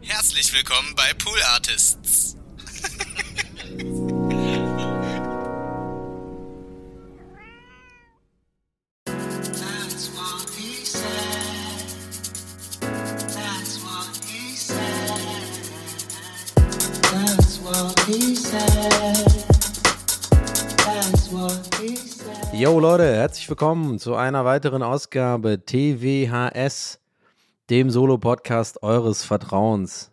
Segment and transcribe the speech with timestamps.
[0.00, 2.36] Herzlich willkommen bei Pool Artists.
[22.52, 26.98] Yo Leute, herzlich willkommen zu einer weiteren Ausgabe TWHS,
[27.70, 30.12] dem Solo-Podcast eures Vertrauens.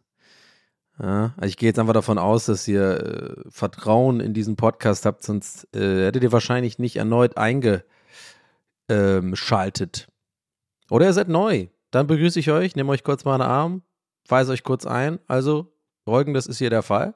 [1.01, 5.05] Ja, also ich gehe jetzt einfach davon aus, dass ihr äh, Vertrauen in diesen Podcast
[5.05, 10.07] habt, sonst äh, hättet ihr wahrscheinlich nicht erneut eingeschaltet.
[10.89, 11.67] Oder ihr seid neu.
[11.91, 13.81] Dann begrüße ich euch, nehme euch kurz mal einen Arm,
[14.27, 15.19] weise euch kurz ein.
[15.27, 15.73] Also,
[16.05, 17.15] folgendes ist hier der Fall.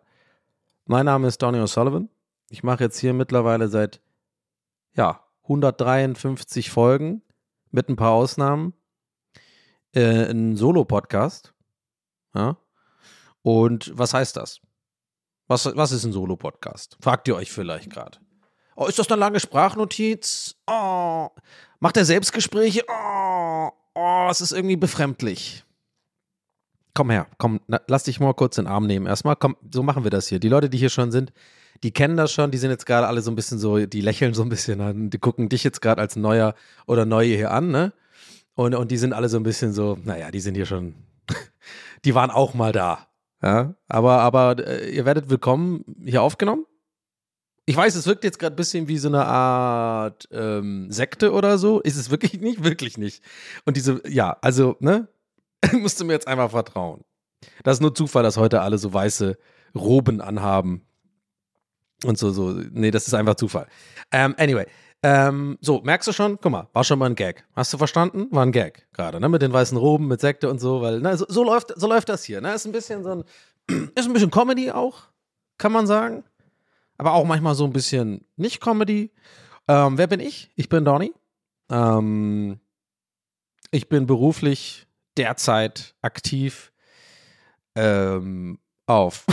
[0.86, 2.10] Mein Name ist Donny O'Sullivan.
[2.50, 4.02] Ich mache jetzt hier mittlerweile seit
[4.96, 7.22] ja, 153 Folgen
[7.72, 8.74] mit ein paar Ausnahmen.
[9.94, 11.54] Äh, ein Solo-Podcast.
[12.36, 12.58] Ja.
[13.42, 14.62] Und was heißt das?
[15.48, 16.98] Was, was ist ein Solo-Podcast?
[17.02, 18.20] Fragt ihr euch vielleicht gerade.
[18.76, 20.56] Oh, ist das eine lange Sprachnotiz?
[20.68, 21.30] Oh,
[21.80, 22.84] macht er Selbstgespräche?
[22.88, 25.66] Oh, oh, es ist irgendwie befremdlich.
[26.94, 29.08] Komm her, komm, na, lass dich mal kurz in den Arm nehmen.
[29.08, 30.40] Erstmal, komm, so machen wir das hier.
[30.40, 31.34] Die Leute, die hier schon sind,
[31.84, 34.34] die kennen das schon, die sind jetzt gerade alle so ein bisschen so, die lächeln
[34.34, 36.54] so ein bisschen an, die gucken dich jetzt gerade als Neuer
[36.86, 37.94] oder Neue hier an, ne?
[38.56, 40.96] Und, und die sind alle so ein bisschen so, naja, die sind hier schon,
[42.06, 43.08] die waren auch mal da.
[43.42, 46.66] Ja, aber, aber äh, ihr werdet willkommen hier aufgenommen.
[47.66, 51.58] Ich weiß, es wirkt jetzt gerade ein bisschen wie so eine Art ähm, Sekte oder
[51.58, 51.80] so.
[51.80, 52.64] Ist es wirklich nicht?
[52.64, 53.24] Wirklich nicht.
[53.66, 55.08] Und diese, ja, also, ne?
[55.74, 57.04] Musst du mir jetzt einfach vertrauen.
[57.64, 59.38] Das ist nur Zufall, dass heute alle so weiße
[59.76, 60.86] Roben anhaben.
[62.04, 62.52] Und so, so.
[62.72, 63.68] Nee, das ist einfach Zufall.
[64.12, 64.66] Ähm, anyway.
[65.02, 66.40] Ähm, so, merkst du schon?
[66.42, 67.46] Guck mal, war schon mal ein Gag.
[67.56, 68.28] Hast du verstanden?
[68.32, 69.30] War ein Gag gerade, ne?
[69.30, 72.10] Mit den weißen Roben, mit Sekte und so, weil, ne, so, so läuft, so läuft
[72.10, 72.54] das hier, ne?
[72.54, 73.24] Ist ein bisschen so ein,
[73.96, 75.04] ist ein bisschen Comedy auch,
[75.58, 76.24] kann man sagen.
[76.98, 79.12] Aber auch manchmal so ein bisschen nicht Comedy.
[79.70, 80.52] Ähm, wer bin ich?
[80.56, 81.14] Ich bin Donny.
[81.70, 82.60] Ähm,
[83.72, 84.86] ich bin beruflich
[85.16, 86.74] derzeit aktiv
[87.76, 89.26] ähm, auf.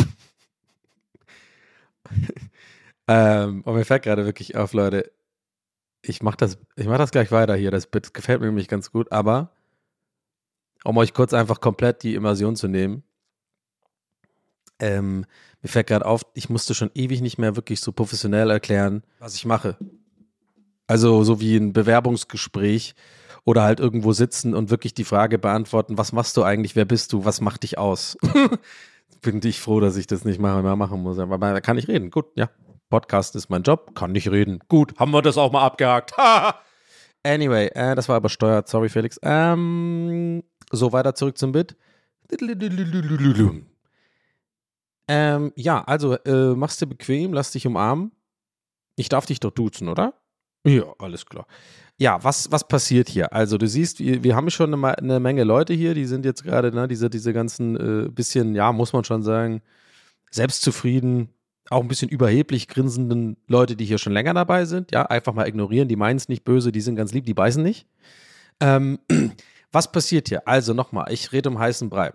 [3.09, 5.11] ähm, und mir fällt gerade wirklich auf, Leute,
[6.09, 7.71] ich mache das, ich mach das gleich weiter hier.
[7.71, 9.51] Das Bit gefällt mir nämlich ganz gut, aber
[10.85, 13.03] um euch kurz einfach komplett die Immersion zu nehmen,
[14.79, 15.25] ähm,
[15.63, 19.35] mir fällt gerade auf, ich musste schon ewig nicht mehr wirklich so professionell erklären, was
[19.35, 19.77] ich mache.
[20.87, 22.95] Also so wie ein Bewerbungsgespräch
[23.45, 27.13] oder halt irgendwo sitzen und wirklich die Frage beantworten, was machst du eigentlich, wer bist
[27.13, 28.17] du, was macht dich aus?
[29.23, 31.19] Bin ich froh, dass ich das nicht mehr machen muss.
[31.19, 32.11] Aber da kann ich reden.
[32.11, 32.51] Gut, ja.
[32.89, 34.61] Podcast ist mein Job, kann nicht reden.
[34.69, 36.13] Gut, haben wir das auch mal abgehakt.
[37.23, 38.69] anyway, äh, das war übersteuert.
[38.69, 39.19] Sorry, Felix.
[39.23, 41.77] Ähm, so, weiter zurück zum Bit.
[45.09, 48.13] Ähm, ja, also äh, machst dir bequem, lass dich umarmen.
[48.97, 50.15] Ich darf dich doch duzen, oder?
[50.65, 51.47] Ja, alles klar.
[51.99, 53.33] Ja, was, was passiert hier?
[53.33, 56.43] Also, du siehst, wir, wir haben schon eine, eine Menge Leute hier, die sind jetzt
[56.45, 59.63] gerade, ne, diese, diese ganzen äh, bisschen, ja, muss man schon sagen,
[60.31, 61.29] selbstzufrieden,
[61.71, 64.93] auch ein bisschen überheblich grinsenden Leute, die hier schon länger dabei sind.
[64.93, 67.63] Ja, einfach mal ignorieren, die meinen es nicht böse, die sind ganz lieb, die beißen
[67.63, 67.87] nicht.
[68.61, 68.99] Ähm,
[69.73, 70.47] was passiert hier?
[70.47, 72.13] Also nochmal, ich rede um heißen Brei.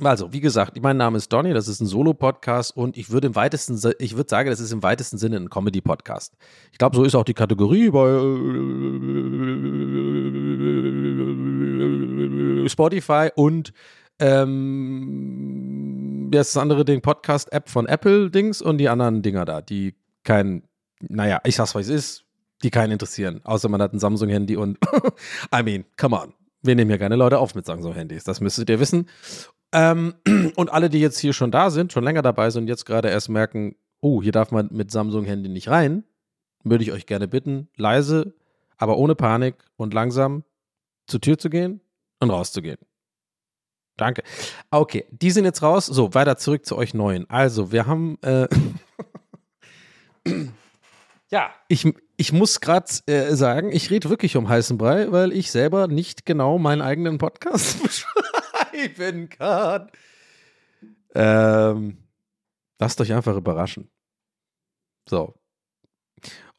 [0.00, 3.34] Also, wie gesagt, mein Name ist Donny, das ist ein Solo-Podcast und ich würde im
[3.34, 6.36] weitesten, ich würde sagen, das ist im weitesten Sinne ein Comedy-Podcast.
[6.70, 8.08] Ich glaube, so ist auch die Kategorie bei
[12.64, 13.72] äh, Spotify und
[14.20, 15.97] ähm,
[16.30, 19.94] das andere Ding, Podcast-App von Apple-Dings und die anderen Dinger da, die
[20.24, 20.62] kein,
[21.00, 22.24] naja, ich sag's, was es ist,
[22.62, 24.78] die keinen interessieren, außer man hat ein Samsung-Handy und
[25.54, 26.34] I mean, come on.
[26.60, 29.08] Wir nehmen hier keine Leute auf mit Samsung-Handys, das müsstet ihr wissen.
[29.72, 30.14] Ähm,
[30.56, 33.28] und alle, die jetzt hier schon da sind, schon länger dabei sind, jetzt gerade erst
[33.28, 36.04] merken, oh, hier darf man mit Samsung-Handy nicht rein,
[36.64, 38.34] würde ich euch gerne bitten, leise,
[38.76, 40.44] aber ohne Panik und langsam
[41.06, 41.80] zur Tür zu gehen
[42.20, 42.78] und rauszugehen.
[43.98, 44.22] Danke.
[44.70, 45.84] Okay, die sind jetzt raus.
[45.84, 47.28] So, weiter zurück zu euch Neuen.
[47.28, 48.16] Also, wir haben.
[48.22, 48.48] Äh
[51.30, 55.50] ja, ich, ich muss gerade äh, sagen, ich rede wirklich um heißen Brei, weil ich
[55.50, 57.82] selber nicht genau meinen eigenen Podcast
[58.72, 59.90] beschreiben kann.
[61.14, 61.98] Ähm,
[62.78, 63.90] lasst euch einfach überraschen.
[65.08, 65.34] So.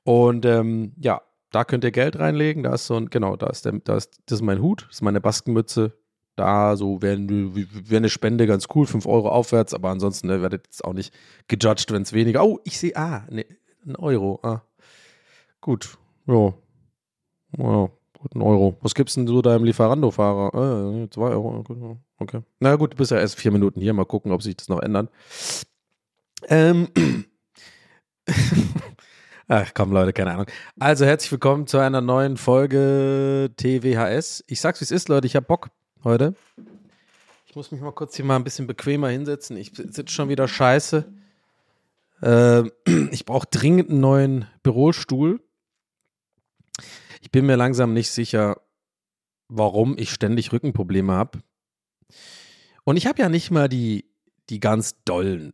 [0.03, 1.21] Und ähm, ja,
[1.51, 2.63] da könnt ihr Geld reinlegen.
[2.63, 4.95] Da ist so ein, genau, da ist, der, da ist das ist mein Hut, das
[4.97, 5.97] ist meine Baskenmütze.
[6.39, 10.67] Da so wäre wär eine Spende ganz cool, 5 Euro aufwärts, aber ansonsten ne, werdet
[10.67, 11.13] jetzt auch nicht
[11.49, 12.45] gejudged, wenn es weniger.
[12.45, 13.45] Oh, ich sehe, ah, ne,
[13.85, 14.39] ein Euro.
[14.41, 14.61] Ah.
[15.59, 15.97] Gut,
[16.27, 16.53] ja.
[17.57, 18.77] Ja, gut, ein Euro.
[18.79, 21.03] Was gibt's denn so da im Lieferando-Fahrer?
[21.03, 21.97] Äh, zwei Euro.
[22.19, 22.41] Okay.
[22.61, 23.91] Na gut, du bist ja erst vier Minuten hier.
[23.91, 25.09] Mal gucken, ob sich das noch ändert.
[26.47, 26.87] Ähm.
[29.49, 30.45] Ach komm, Leute, keine Ahnung.
[30.79, 34.45] Also herzlich willkommen zu einer neuen Folge TWHS.
[34.47, 35.27] Ich sag's, wie es ist, Leute.
[35.27, 35.71] Ich hab Bock
[36.03, 36.35] heute.
[37.47, 39.57] Ich muss mich mal kurz hier mal ein bisschen bequemer hinsetzen.
[39.57, 41.11] Ich sitze schon wieder scheiße.
[42.21, 42.63] Äh,
[43.11, 45.41] ich brauche dringend einen neuen Bürostuhl.
[47.21, 48.61] Ich bin mir langsam nicht sicher,
[49.47, 51.39] warum ich ständig Rückenprobleme habe.
[52.83, 54.09] Und ich habe ja nicht mal die,
[54.49, 55.53] die ganz dollen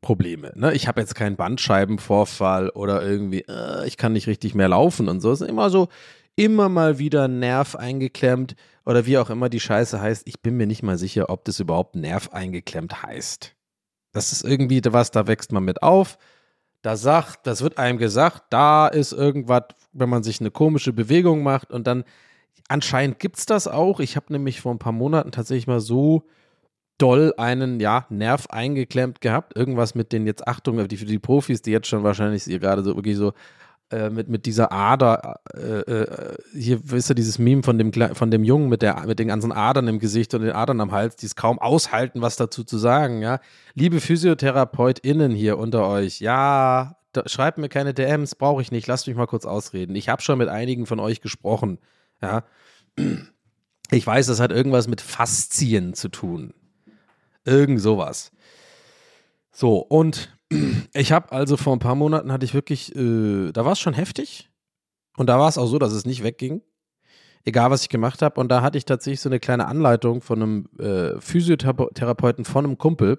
[0.00, 0.52] Probleme.
[0.56, 0.74] Ne?
[0.74, 5.20] Ich habe jetzt keinen Bandscheibenvorfall oder irgendwie, äh, ich kann nicht richtig mehr laufen und
[5.20, 5.30] so.
[5.30, 5.88] Es ist immer so,
[6.36, 10.26] immer mal wieder Nerv eingeklemmt oder wie auch immer die Scheiße heißt.
[10.26, 13.54] Ich bin mir nicht mal sicher, ob das überhaupt Nerv eingeklemmt heißt.
[14.12, 16.18] Das ist irgendwie was, da wächst man mit auf.
[16.82, 21.42] Da sagt, das wird einem gesagt, da ist irgendwas, wenn man sich eine komische Bewegung
[21.42, 22.04] macht und dann
[22.68, 24.00] anscheinend gibt es das auch.
[24.00, 26.24] Ich habe nämlich vor ein paar Monaten tatsächlich mal so
[26.98, 29.56] doll einen ja, Nerv eingeklemmt gehabt.
[29.56, 33.16] Irgendwas mit den jetzt, Achtung, für die Profis, die jetzt schon wahrscheinlich gerade so wirklich
[33.16, 33.32] so
[33.92, 38.30] äh, mit, mit dieser Ader, äh, äh, hier wisst ihr, dieses Meme von dem, von
[38.30, 41.16] dem Jungen mit, der, mit den ganzen Adern im Gesicht und den Adern am Hals,
[41.16, 43.38] die es kaum aushalten, was dazu zu sagen, ja.
[43.74, 49.06] Liebe PhysiotherapeutInnen hier unter euch, ja, da, schreibt mir keine DMs, brauche ich nicht, lasst
[49.06, 49.94] mich mal kurz ausreden.
[49.94, 51.78] Ich habe schon mit einigen von euch gesprochen,
[52.22, 52.44] ja.
[53.90, 56.54] Ich weiß, das hat irgendwas mit Faszien zu tun.
[57.44, 58.32] Irgend sowas.
[59.50, 60.34] So, und
[60.94, 63.94] ich habe also vor ein paar Monaten hatte ich wirklich, äh, da war es schon
[63.94, 64.50] heftig.
[65.16, 66.62] Und da war es auch so, dass es nicht wegging.
[67.44, 68.40] Egal, was ich gemacht habe.
[68.40, 72.78] Und da hatte ich tatsächlich so eine kleine Anleitung von einem äh, Physiotherapeuten von einem
[72.78, 73.18] Kumpel.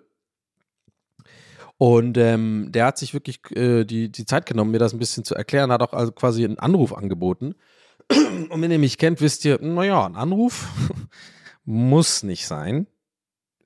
[1.77, 5.25] Und ähm, der hat sich wirklich äh, die, die Zeit genommen, mir das ein bisschen
[5.25, 7.55] zu erklären, hat auch also quasi einen Anruf angeboten.
[8.49, 10.69] Und wenn ihr mich kennt, wisst ihr, naja, ein Anruf
[11.65, 12.87] muss nicht sein.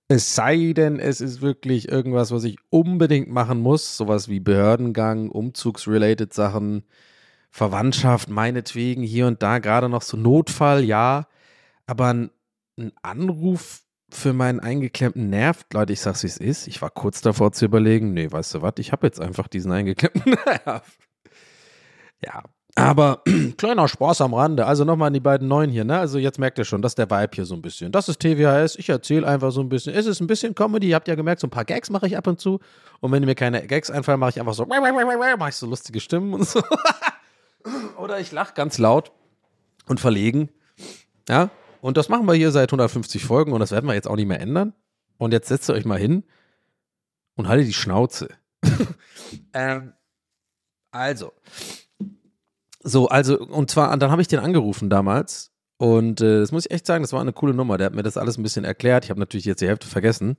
[0.10, 5.30] Es sei denn, es ist wirklich irgendwas, was ich unbedingt machen muss, sowas wie Behördengang,
[5.30, 6.84] umzugsrelated Sachen,
[7.52, 11.28] Verwandtschaft, meinetwegen hier und da gerade noch so Notfall, ja,
[11.88, 12.32] aber ein,
[12.80, 17.22] ein Anruf für meinen eingeklemmten Nerv, Leute, ich sag's wie es ist, ich war kurz
[17.22, 20.98] davor zu überlegen, nee, weißt du was, ich habe jetzt einfach diesen eingeklemmten Nerv.
[22.24, 22.44] Ja,
[22.78, 23.24] aber
[23.58, 24.68] kleiner Spaß am Rande.
[24.68, 25.98] Also nochmal an die beiden Neuen hier, ne?
[25.98, 27.92] Also jetzt merkt ihr schon, das ist der Vibe hier so ein bisschen.
[27.92, 28.76] Das ist TWHS.
[28.76, 29.96] Ich erzähle einfach so ein bisschen.
[29.96, 30.90] Es ist ein bisschen Comedy.
[30.90, 32.60] Ihr habt ja gemerkt, so ein paar Gags mache ich ab und zu.
[33.00, 36.36] Und wenn mir keine Gags einfallen, mache ich einfach so, mache ich so lustige Stimmen
[36.36, 36.62] und so.
[37.98, 39.12] Oder ich lache ganz laut
[39.88, 40.50] und verlegen.
[41.28, 41.50] Ja?
[41.82, 44.28] Und das machen wir hier seit 150 Folgen und das werden wir jetzt auch nicht
[44.28, 44.74] mehr ändern.
[45.18, 46.26] Und jetzt setzt ihr euch mal hin
[47.36, 48.30] und haltet die Schnauze.
[49.54, 49.94] ähm,
[50.92, 51.34] also,
[52.84, 55.52] so, also, und zwar, dann habe ich den angerufen damals.
[55.78, 57.78] Und äh, das muss ich echt sagen, das war eine coole Nummer.
[57.78, 59.06] Der hat mir das alles ein bisschen erklärt.
[59.06, 60.38] Ich habe natürlich jetzt die Hälfte vergessen.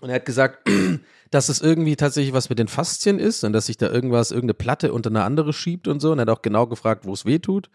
[0.00, 0.68] Und er hat gesagt,
[1.30, 4.54] dass es irgendwie tatsächlich was mit den Faszien ist und dass sich da irgendwas, irgendeine
[4.54, 6.12] Platte unter eine andere schiebt und so.
[6.12, 7.70] Und er hat auch genau gefragt, wo es weh tut.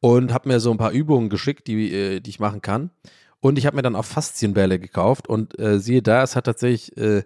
[0.00, 2.90] Und hat mir so ein paar Übungen geschickt, die, äh, die ich machen kann.
[3.40, 5.28] Und ich habe mir dann auch Faszienbälle gekauft.
[5.28, 7.24] Und äh, siehe da, es hat tatsächlich äh,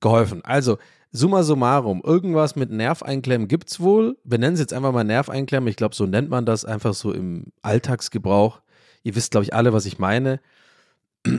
[0.00, 0.44] geholfen.
[0.44, 0.78] Also,
[1.14, 4.16] Summa summarum, irgendwas mit Nerveinklemmen gibt es wohl.
[4.24, 5.68] Wir nennen es jetzt einfach mal Nerveinklemmen.
[5.68, 8.62] Ich glaube, so nennt man das einfach so im Alltagsgebrauch.
[9.02, 10.40] Ihr wisst, glaube ich, alle, was ich meine.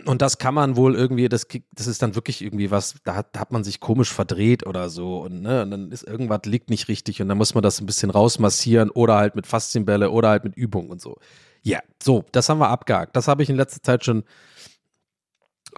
[0.05, 3.35] Und das kann man wohl irgendwie, das, das ist dann wirklich irgendwie was, da hat,
[3.35, 5.17] da hat man sich komisch verdreht oder so.
[5.17, 7.85] Und, ne, und dann ist irgendwas liegt nicht richtig und dann muss man das ein
[7.85, 11.17] bisschen rausmassieren oder halt mit Faszienbälle oder halt mit Übung und so.
[11.63, 13.15] Ja, so, das haben wir abgehakt.
[13.15, 14.23] Das habe ich in letzter Zeit schon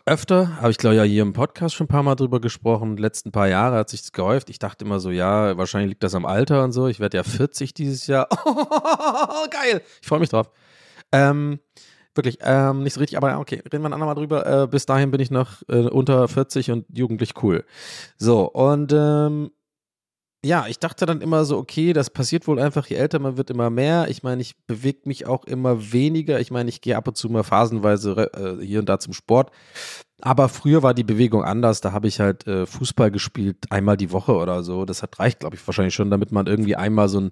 [0.05, 2.95] öfter, habe ich glaube ja hier im Podcast schon ein paar Mal drüber gesprochen.
[2.95, 4.49] Die letzten paar Jahre hat sich das gehäuft.
[4.49, 6.87] Ich dachte immer so, ja, wahrscheinlich liegt das am Alter und so.
[6.87, 8.27] Ich werde ja 40 dieses Jahr.
[8.45, 8.55] Oh,
[9.51, 9.81] geil.
[10.01, 10.51] Ich freue mich drauf.
[11.11, 11.59] Ähm,
[12.15, 14.63] wirklich, ähm, nicht so richtig, aber okay, reden wir ein andermal drüber.
[14.63, 17.65] Äh, bis dahin bin ich noch äh, unter 40 und jugendlich cool.
[18.17, 19.51] So, und ähm,
[20.45, 23.49] ja, ich dachte dann immer so, okay, das passiert wohl einfach, je älter man wird,
[23.49, 24.05] immer mehr.
[24.09, 26.39] Ich meine, ich bewege mich auch immer weniger.
[26.39, 29.49] Ich meine, ich gehe ab und zu mal phasenweise äh, hier und da zum Sport.
[30.21, 31.81] Aber früher war die Bewegung anders.
[31.81, 34.85] Da habe ich halt äh, Fußball gespielt, einmal die Woche oder so.
[34.85, 37.31] Das hat reicht, glaube ich, wahrscheinlich schon, damit man irgendwie einmal so ein,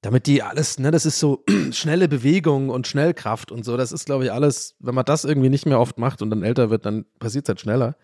[0.00, 3.76] damit die alles, ne, das ist so schnelle Bewegung und Schnellkraft und so.
[3.76, 6.42] Das ist, glaube ich, alles, wenn man das irgendwie nicht mehr oft macht und dann
[6.42, 7.94] älter wird, dann passiert es halt schneller,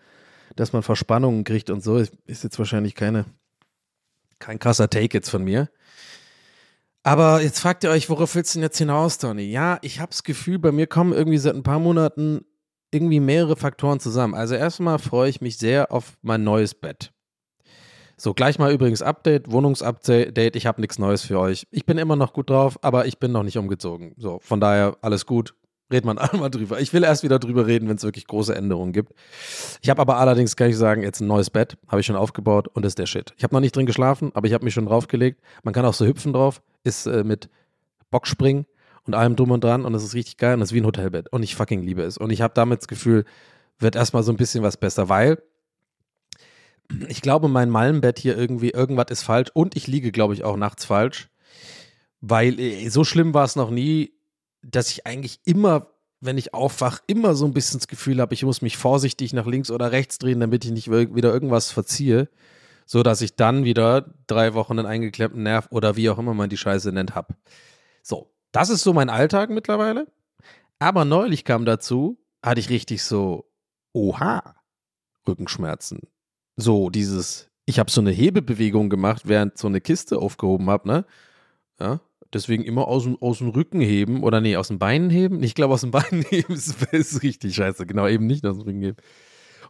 [0.55, 1.97] dass man Verspannungen kriegt und so.
[1.97, 3.25] Ist jetzt wahrscheinlich keine
[4.39, 5.69] kein krasser Take jetzt von mir.
[7.03, 9.43] Aber jetzt fragt ihr euch, worauf willst du denn jetzt hinaus, Tony?
[9.43, 12.45] Ja, ich habe das Gefühl, bei mir kommen irgendwie seit ein paar Monaten
[12.91, 14.33] irgendwie mehrere Faktoren zusammen.
[14.33, 17.11] Also erstmal freue ich mich sehr auf mein neues Bett.
[18.17, 20.55] So, gleich mal übrigens Update, Wohnungsupdate.
[20.57, 21.67] Ich habe nichts Neues für euch.
[21.71, 24.13] Ich bin immer noch gut drauf, aber ich bin noch nicht umgezogen.
[24.17, 25.55] So, von daher alles gut
[25.91, 26.79] redet man einmal drüber.
[26.79, 29.13] Ich will erst wieder drüber reden, wenn es wirklich große Änderungen gibt.
[29.81, 32.67] Ich habe aber allerdings, kann ich sagen, jetzt ein neues Bett, habe ich schon aufgebaut
[32.67, 33.33] und ist der Shit.
[33.37, 35.41] Ich habe noch nicht drin geschlafen, aber ich habe mich schon draufgelegt.
[35.63, 37.49] Man kann auch so hüpfen drauf, ist äh, mit
[38.11, 38.65] Bockspringen
[39.05, 40.85] und allem drum und dran und es ist richtig geil und es ist wie ein
[40.85, 42.17] Hotelbett und ich fucking liebe es.
[42.17, 43.25] Und ich habe damit das Gefühl,
[43.79, 45.41] wird erstmal so ein bisschen was besser, weil
[47.07, 50.57] ich glaube, mein Malmbett hier irgendwie, irgendwas ist falsch und ich liege, glaube ich, auch
[50.57, 51.29] nachts falsch,
[52.21, 54.13] weil äh, so schlimm war es noch nie
[54.61, 55.87] dass ich eigentlich immer,
[56.21, 59.45] wenn ich aufwache, immer so ein bisschen das Gefühl habe, ich muss mich vorsichtig nach
[59.45, 62.29] links oder rechts drehen, damit ich nicht wieder irgendwas verziehe,
[62.85, 66.49] so dass ich dann wieder drei Wochen einen eingeklemmten Nerv oder wie auch immer man
[66.49, 67.35] die Scheiße nennt, habe.
[68.01, 70.07] So, das ist so mein Alltag mittlerweile.
[70.79, 73.49] Aber neulich kam dazu, hatte ich richtig so,
[73.93, 74.55] oha,
[75.27, 76.01] Rückenschmerzen.
[76.55, 81.05] So dieses, ich habe so eine Hebebewegung gemacht, während so eine Kiste aufgehoben habe, ne?
[81.79, 82.01] Ja,
[82.33, 85.41] Deswegen immer aus dem, aus dem Rücken heben oder nee, aus den Beinen heben.
[85.41, 87.85] Ich glaube, aus den Beinen heben ist, ist richtig scheiße.
[87.85, 88.97] Genau, eben nicht aus dem Rücken heben.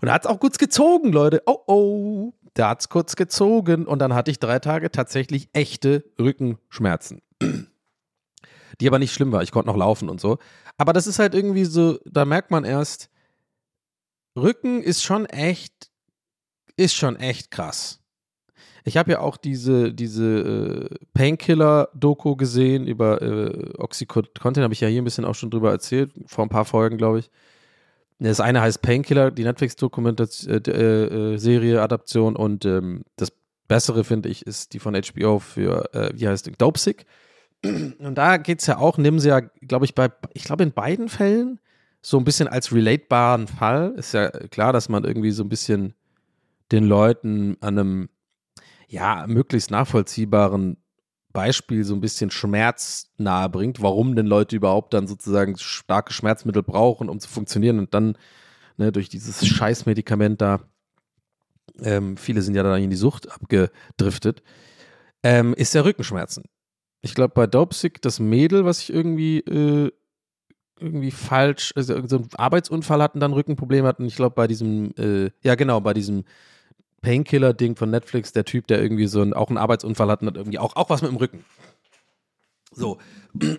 [0.01, 1.43] Und da hat es auch kurz gezogen, Leute.
[1.45, 2.33] Oh, oh.
[2.53, 3.85] Da hat es kurz gezogen.
[3.85, 7.21] Und dann hatte ich drei Tage tatsächlich echte Rückenschmerzen.
[8.81, 9.43] Die aber nicht schlimm war.
[9.43, 10.37] Ich konnte noch laufen und so.
[10.77, 13.09] Aber das ist halt irgendwie so, da merkt man erst,
[14.37, 15.91] Rücken ist schon echt,
[16.77, 17.98] ist schon echt krass.
[18.89, 24.87] Ich habe ja auch diese, diese äh, Painkiller-Doku gesehen über äh, Oxycontin, habe ich ja
[24.87, 27.29] hier ein bisschen auch schon drüber erzählt, vor ein paar Folgen, glaube ich.
[28.17, 33.31] Das eine heißt Painkiller, die Netflix-Serie, äh, Adaption und ähm, das
[33.67, 37.05] bessere, finde ich, ist die von HBO für, äh, wie heißt die, Dopesick.
[37.63, 40.71] Und da geht es ja auch, nehmen sie ja, glaube ich, bei, ich glaube in
[40.71, 41.59] beiden Fällen
[42.01, 43.93] so ein bisschen als relatebaren Fall.
[43.97, 45.93] Ist ja klar, dass man irgendwie so ein bisschen
[46.71, 48.09] den Leuten an einem
[48.89, 50.77] ja, möglichst nachvollziehbaren
[51.31, 56.63] Beispiel so ein bisschen Schmerz nahe bringt, warum denn Leute überhaupt dann sozusagen starke Schmerzmittel
[56.63, 58.17] brauchen, um zu funktionieren und dann
[58.77, 60.61] ne, durch dieses Scheißmedikament da,
[61.81, 64.41] ähm, viele sind ja da in die Sucht abgedriftet,
[65.21, 66.45] ähm, ist der Rückenschmerzen.
[67.01, 69.91] Ich glaube, bei Dopesick, das Mädel, was ich irgendwie, äh,
[70.79, 74.05] irgendwie falsch, also so einen Arbeitsunfall hatten, dann Rückenprobleme hatten.
[74.05, 76.23] Ich glaube, bei diesem, äh, ja genau, bei diesem
[77.01, 80.37] Painkiller-Ding von Netflix, der Typ, der irgendwie so ein, auch einen Arbeitsunfall hat und hat
[80.37, 81.43] irgendwie auch, auch was mit dem Rücken.
[82.71, 82.97] So.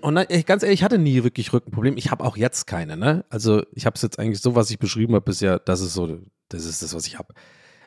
[0.00, 1.96] Und dann, ganz ehrlich, ich hatte nie wirklich Rückenprobleme.
[1.98, 3.24] Ich habe auch jetzt keine, ne?
[3.28, 6.18] Also, ich habe es jetzt eigentlich so, was ich beschrieben habe bisher, das ist so,
[6.48, 7.34] das ist das, was ich habe.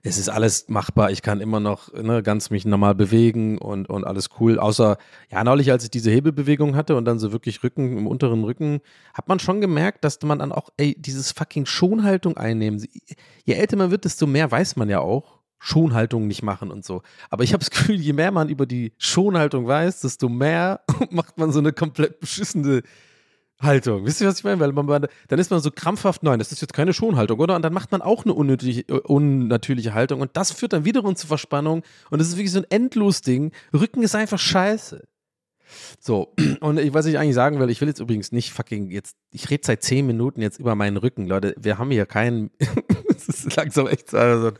[0.05, 1.11] Es ist alles machbar.
[1.11, 4.59] Ich kann immer noch ne, ganz mich normal bewegen und, und alles cool.
[4.59, 4.97] Außer,
[5.31, 8.81] ja, neulich, als ich diese Hebebewegung hatte und dann so wirklich Rücken, im unteren Rücken,
[9.13, 12.85] hat man schon gemerkt, dass man dann auch, ey, dieses fucking Schonhaltung einnehmen.
[13.45, 15.32] Je älter man wird, desto mehr weiß man ja auch,
[15.65, 17.03] Schonhaltung nicht machen und so.
[17.29, 21.37] Aber ich habe das Gefühl, je mehr man über die Schonhaltung weiß, desto mehr macht
[21.37, 22.83] man so eine komplett beschissene
[23.61, 24.05] Haltung.
[24.05, 24.59] Wisst ihr, was ich meine?
[24.59, 27.55] Weil man, dann ist man so krampfhaft, nein, das ist jetzt keine Schonhaltung, oder?
[27.55, 31.27] Und dann macht man auch eine unnötige, unnatürliche Haltung und das führt dann wiederum zu
[31.27, 33.53] Verspannung und das ist wirklich so ein endlos Ding.
[33.73, 35.07] Rücken ist einfach scheiße.
[35.97, 39.15] So, und ich, was ich eigentlich sagen will, ich will jetzt übrigens nicht fucking jetzt,
[39.31, 41.55] ich rede seit zehn Minuten jetzt über meinen Rücken, Leute.
[41.57, 42.51] Wir haben hier keinen,
[43.15, 44.53] es ist langsam echt so ein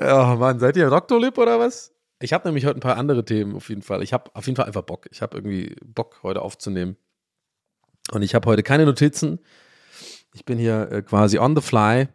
[0.00, 1.94] ja, Mann, seid ihr Doktorlib oder was?
[2.20, 4.02] Ich habe nämlich heute ein paar andere Themen auf jeden Fall.
[4.02, 5.06] Ich habe auf jeden Fall einfach Bock.
[5.10, 6.96] Ich habe irgendwie Bock, heute aufzunehmen.
[8.10, 9.38] Und ich habe heute keine Notizen.
[10.34, 12.08] Ich bin hier äh, quasi on the fly.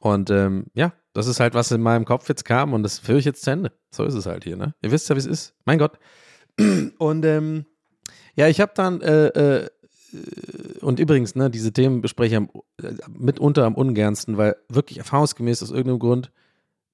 [0.00, 3.18] Und ähm, ja, das ist halt, was in meinem Kopf jetzt kam und das führe
[3.18, 3.72] ich jetzt zu Ende.
[3.90, 4.74] So ist es halt hier, ne?
[4.82, 5.54] Ihr wisst ja, wie es ist.
[5.64, 5.98] Mein Gott.
[6.98, 7.64] Und ähm,
[8.34, 9.68] ja, ich habe dann äh, äh,
[10.80, 12.50] und übrigens, ne, diese Themen bespreche ich am,
[12.82, 16.32] äh, mitunter am ungernsten, weil wirklich erfahrungsgemäß aus irgendeinem Grund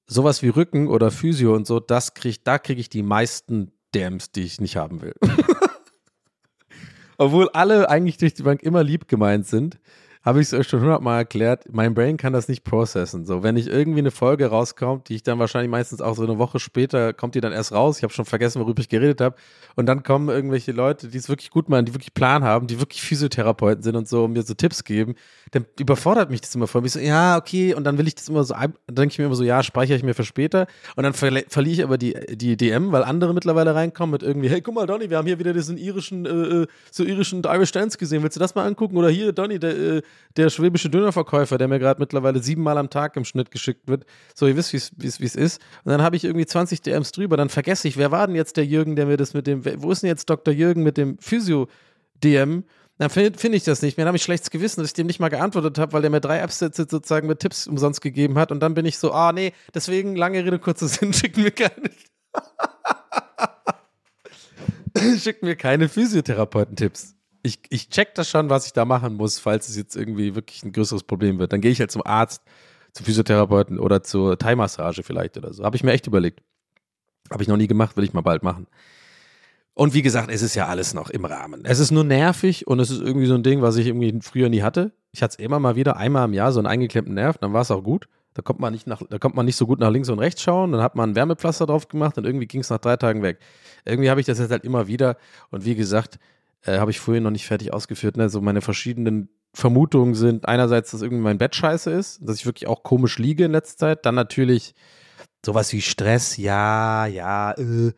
[0.07, 4.31] sowas wie Rücken oder Physio und so, das krieg, da kriege ich die meisten DMs,
[4.31, 5.15] die ich nicht haben will.
[7.19, 9.79] Obwohl alle eigentlich durch die Bank immer lieb gemeint sind,
[10.27, 13.25] habe ich es euch schon hundertmal erklärt, mein Brain kann das nicht processen.
[13.27, 16.37] So, wenn ich irgendwie eine Folge rauskommt, die ich dann wahrscheinlich meistens auch so eine
[16.37, 19.37] Woche später, kommt die dann erst raus, ich habe schon vergessen, worüber ich geredet habe,
[19.77, 22.81] und dann kommen irgendwelche Leute, die es wirklich gut machen, die wirklich Plan haben, die
[22.81, 25.15] wirklich Physiotherapeuten sind und so, und mir so Tipps geben,
[25.53, 26.85] dann überfordert mich das immer voll.
[26.85, 29.27] Ich so, ja, okay, und dann will ich das immer so, dann denke ich mir
[29.27, 30.67] immer so, ja, speichere ich mir für später,
[30.97, 34.49] und dann verli verliere ich aber die, die DM, weil andere mittlerweile reinkommen mit irgendwie,
[34.49, 37.71] hey, guck mal, Donny, wir haben hier wieder diesen irischen, äh, äh so irischen Irish
[37.71, 38.97] Dance gesehen, willst du das mal angucken?
[38.97, 40.03] Oder hier, Donny, der, äh,
[40.37, 44.05] der schwäbische Dönerverkäufer, der mir gerade mittlerweile siebenmal am Tag im Schnitt geschickt wird.
[44.35, 45.61] So, ihr wisst, wie es ist.
[45.85, 48.57] Und dann habe ich irgendwie 20 DMs drüber, dann vergesse ich, wer war denn jetzt
[48.57, 50.53] der Jürgen, der mir das mit dem, wo ist denn jetzt Dr.
[50.53, 52.65] Jürgen mit dem Physio-DM?
[52.99, 54.05] Dann finde find ich das nicht mehr.
[54.05, 56.21] Dann habe ich schlechtes Gewissen, dass ich dem nicht mal geantwortet habe, weil der mir
[56.21, 58.51] drei Absätze sozusagen mit Tipps umsonst gegeben hat.
[58.53, 61.91] Und dann bin ich so, ah, nee, deswegen lange Rede, kurzer Sinn, schicken wir keine.
[65.19, 67.16] schicken mir keine Physiotherapeuten-Tipps
[67.47, 70.63] ich, ich check das schon, was ich da machen muss, falls es jetzt irgendwie wirklich
[70.65, 71.53] ein größeres Problem wird.
[71.53, 72.43] Dann gehe ich halt zum Arzt,
[72.93, 75.65] zum Physiotherapeuten oder zur Thai-Massage vielleicht oder so.
[75.65, 76.43] Habe ich mir echt überlegt.
[77.31, 78.67] Habe ich noch nie gemacht, will ich mal bald machen.
[79.75, 81.65] Und wie gesagt, es ist ja alles noch im Rahmen.
[81.65, 84.49] Es ist nur nervig und es ist irgendwie so ein Ding, was ich irgendwie früher
[84.49, 84.93] nie hatte.
[85.13, 87.61] Ich hatte es immer mal wieder, einmal im Jahr, so einen eingeklemmten Nerv, dann war
[87.63, 88.09] es auch gut.
[88.33, 90.43] Da kommt man nicht nach, da kommt man nicht so gut nach links und rechts
[90.43, 90.73] schauen.
[90.73, 93.39] Dann hat man ein Wärmepflaster drauf gemacht und irgendwie ging es nach drei Tagen weg.
[93.85, 95.17] Irgendwie habe ich das jetzt halt immer wieder.
[95.51, 96.19] Und wie gesagt,
[96.67, 98.29] äh, habe ich vorhin noch nicht fertig ausgeführt, ne?
[98.29, 102.67] so meine verschiedenen Vermutungen sind einerseits, dass irgendwie mein Bett scheiße ist, dass ich wirklich
[102.67, 104.75] auch komisch liege in letzter Zeit, dann natürlich
[105.45, 107.93] sowas wie Stress, ja, ja, äh,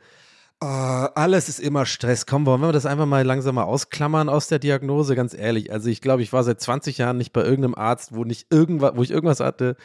[0.61, 2.27] oh, alles ist immer Stress.
[2.27, 5.73] Komm, wollen wir das einfach mal langsam mal ausklammern aus der Diagnose, ganz ehrlich.
[5.73, 8.93] Also ich glaube, ich war seit 20 Jahren nicht bei irgendeinem Arzt, wo nicht irgendwas,
[8.95, 9.77] wo ich irgendwas hatte.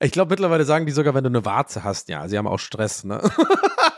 [0.00, 2.58] Ich glaube, mittlerweile sagen die sogar, wenn du eine Warze hast, ja, sie haben auch
[2.58, 3.20] Stress, ne?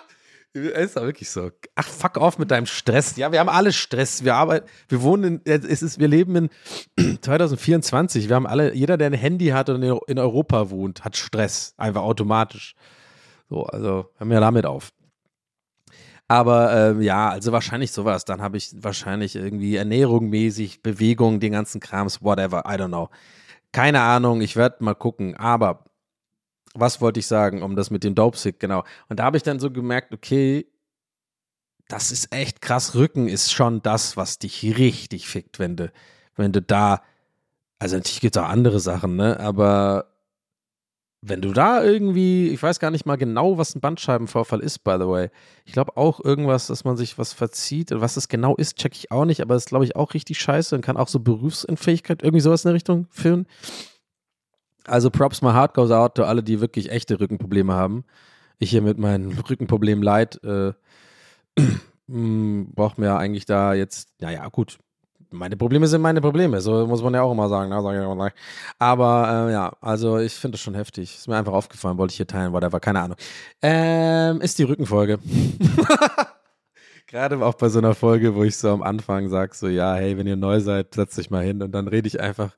[0.54, 1.50] Ist doch wirklich so.
[1.74, 3.16] Ach, fuck off mit deinem Stress.
[3.16, 4.22] Ja, wir haben alle Stress.
[4.22, 6.48] Wir arbeiten, wir wohnen in, es ist, wir leben
[6.96, 8.28] in 2024.
[8.28, 11.74] Wir haben alle, jeder, der ein Handy hat und in Europa wohnt, hat Stress.
[11.76, 12.76] Einfach automatisch.
[13.50, 14.92] So, also, hören wir damit auf.
[16.28, 18.24] Aber ähm, ja, also wahrscheinlich sowas.
[18.24, 22.62] Dann habe ich wahrscheinlich irgendwie Ernährung mäßig, Bewegung, den ganzen Krams, whatever.
[22.66, 23.10] I don't know.
[23.72, 25.36] Keine Ahnung, ich werde mal gucken.
[25.36, 25.84] Aber
[26.74, 28.84] was wollte ich sagen, um das mit dem Dopesick, genau.
[29.08, 30.66] Und da habe ich dann so gemerkt, okay,
[31.88, 32.94] das ist echt krass.
[32.94, 35.92] Rücken ist schon das, was dich richtig fickt, wenn du,
[36.36, 37.02] wenn du da,
[37.78, 40.14] also natürlich gibt es auch andere Sachen, ne, aber
[41.26, 44.96] wenn du da irgendwie, ich weiß gar nicht mal genau, was ein Bandscheibenvorfall ist, by
[44.98, 45.30] the way.
[45.64, 47.90] Ich glaube auch irgendwas, dass man sich was verzieht.
[47.92, 50.38] Was es genau ist, check ich auch nicht, aber das ist, glaube ich, auch richtig
[50.38, 53.46] scheiße und kann auch so Berufsunfähigkeit irgendwie sowas in der Richtung führen.
[54.86, 58.04] Also Props, my heart goes out to alle, die wirklich echte Rückenprobleme haben.
[58.58, 60.72] Ich hier mit meinem Rückenproblem leid, äh,
[62.08, 64.78] hm, braucht mir eigentlich da jetzt, naja, gut.
[65.30, 67.68] Meine Probleme sind meine Probleme, so muss man ja auch immer sagen.
[67.68, 68.32] Ne?
[68.78, 71.16] Aber äh, ja, also ich finde das schon heftig.
[71.16, 73.16] Ist mir einfach aufgefallen, wollte ich hier teilen, whatever, keine Ahnung.
[73.60, 75.18] Ähm, ist die Rückenfolge.
[77.08, 80.16] Gerade auch bei so einer Folge, wo ich so am Anfang sage, so, ja, hey,
[80.16, 82.54] wenn ihr neu seid, setzt euch mal hin und dann rede ich einfach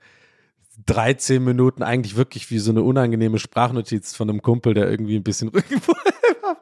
[0.85, 5.23] 13 Minuten eigentlich wirklich wie so eine unangenehme Sprachnotiz von einem Kumpel, der irgendwie ein
[5.23, 6.59] bisschen Rückenprobleme hat.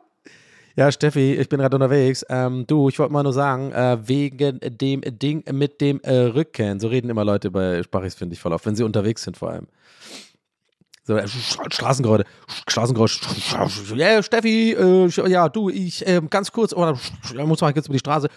[0.76, 2.24] Ja, Steffi, ich bin gerade unterwegs.
[2.28, 6.80] Ähm, du, ich wollte mal nur sagen, äh, wegen dem Ding mit dem äh, Rücken,
[6.80, 9.50] so reden immer Leute bei Sprachis, finde ich voll auf, wenn sie unterwegs sind vor
[9.50, 9.68] allem.
[11.06, 12.24] So, äh, Straßengeräusche,
[12.66, 13.20] Straßengeräusche.
[13.94, 16.96] Ja, Steffi, äh, ja, du, ich, äh, ganz kurz, oh,
[17.44, 18.28] muss mal jetzt über die Straße.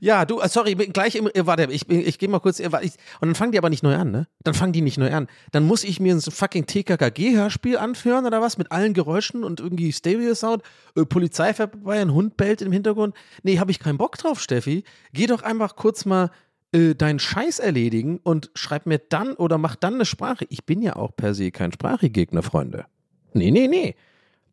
[0.00, 2.92] Ja, du, äh, sorry, gleich im, äh, warte, ich, ich gehe mal kurz, äh, ich,
[3.20, 4.28] und dann fangen die aber nicht neu an, ne?
[4.44, 5.26] Dann fangen die nicht neu an.
[5.52, 9.92] Dann muss ich mir ein fucking TKKG-Hörspiel anführen oder was, mit allen Geräuschen und irgendwie
[9.92, 10.62] Stereo-Sound,
[11.08, 13.14] Polizei vorbei, ein Hund bellt im Hintergrund.
[13.42, 14.84] Nee, habe ich keinen Bock drauf, Steffi.
[15.12, 16.30] Geh doch einfach kurz mal
[16.72, 20.46] äh, deinen Scheiß erledigen und schreib mir dann oder mach dann eine Sprache.
[20.50, 22.86] Ich bin ja auch per se kein Sprachegegner, Freunde.
[23.32, 23.94] Nee, nee, nee.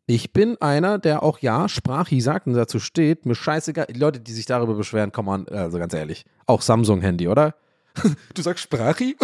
[0.06, 3.86] Ich bin einer, der auch ja Sprachi sagt und dazu steht, mir scheißegal.
[3.88, 6.24] Die Leute, die sich darüber beschweren, kommen an, also ganz ehrlich.
[6.46, 7.54] Auch Samsung-Handy, oder?
[8.34, 9.16] du sagst Sprachi?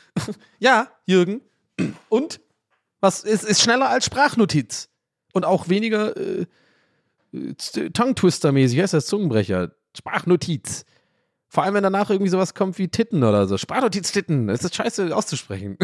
[0.58, 1.42] ja, Jürgen.
[2.08, 2.40] Und?
[3.00, 4.88] Was ist, ist schneller als Sprachnotiz?
[5.32, 6.46] Und auch weniger äh,
[7.32, 9.72] Tongue-Twister-mäßig, heißt das Zungenbrecher.
[9.96, 10.84] Sprachnotiz.
[11.48, 13.58] Vor allem, wenn danach irgendwie sowas kommt wie Titten oder so.
[13.58, 14.46] Sprachnotiz Titten.
[14.46, 15.76] Das ist scheiße auszusprechen.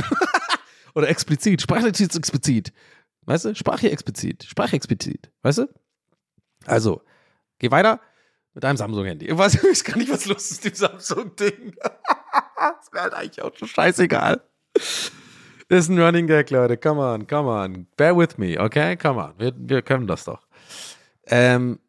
[0.95, 1.61] oder explizit.
[1.61, 2.73] Sprachnotiz explizit.
[3.29, 3.55] Weißt du?
[3.55, 4.45] Sprache explizit.
[4.45, 5.31] Sprache explizit.
[5.43, 5.69] Weißt du?
[6.65, 7.03] Also,
[7.59, 8.01] geh weiter
[8.55, 9.27] mit deinem Samsung-Handy.
[9.27, 11.75] Ich weiß, ich gar nicht, was los ist mit dem Samsung-Ding.
[12.81, 14.41] ist mir halt eigentlich auch schon scheißegal.
[14.73, 16.79] Das ist ein Running Gag, Leute.
[16.79, 17.87] Come on, come on.
[17.99, 18.97] Bear with me, okay?
[18.97, 19.35] Come on.
[19.37, 20.47] Wir, wir können das doch.
[21.27, 21.81] Ähm,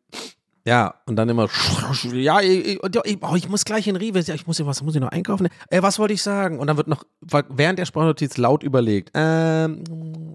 [0.65, 1.47] Ja, und dann immer,
[2.12, 4.99] ja, ich, ich, oh, ich muss gleich in Rewe, ja, ich muss, was muss ich
[4.99, 5.47] noch einkaufen?
[5.69, 6.60] Äh, was wollte ich sagen?
[6.60, 7.06] Und dann wird noch
[7.47, 9.12] während der Sprachnotiz laut überlegt.
[9.13, 9.84] Ähm,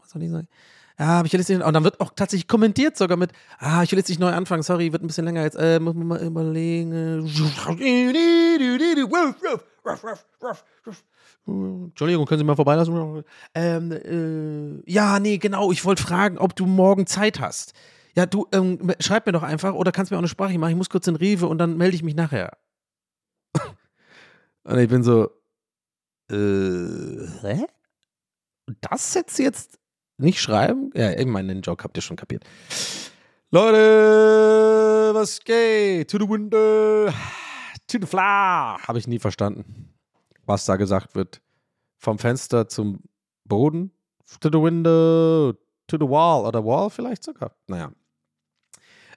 [0.01, 0.49] was soll ich sagen?
[0.99, 3.91] Ja, ich will jetzt nicht, und dann wird auch tatsächlich kommentiert sogar mit, ah, ich
[3.91, 6.23] will jetzt nicht neu anfangen, sorry, wird ein bisschen länger jetzt, äh, muss man mal
[6.23, 6.93] überlegen.
[11.47, 13.25] Entschuldigung, können Sie mal vorbeilassen?
[13.55, 17.75] Ähm, äh, ja, nee, genau, ich wollte fragen, ob du morgen Zeit hast.
[18.15, 20.71] Ja, du, ähm, schreib mir doch einfach oder kannst mir auch eine Sprache machen.
[20.71, 22.57] Ich muss kurz in Rewe und dann melde ich mich nachher.
[24.63, 25.29] und ich bin so,
[26.31, 27.67] äh, hä?
[28.81, 29.79] Das setzt jetzt
[30.17, 30.91] nicht schreiben?
[30.95, 32.45] Ja, ich meine, den Joke habt ihr schon kapiert.
[33.51, 36.11] Leute, was geht?
[36.11, 37.07] To the window,
[37.87, 38.79] to the floor.
[38.87, 39.95] Habe ich nie verstanden,
[40.45, 41.41] was da gesagt wird.
[41.99, 43.01] Vom Fenster zum
[43.45, 43.93] Boden,
[44.41, 45.53] to the window,
[45.87, 47.53] to the wall oder wall vielleicht sogar.
[47.67, 47.93] Naja.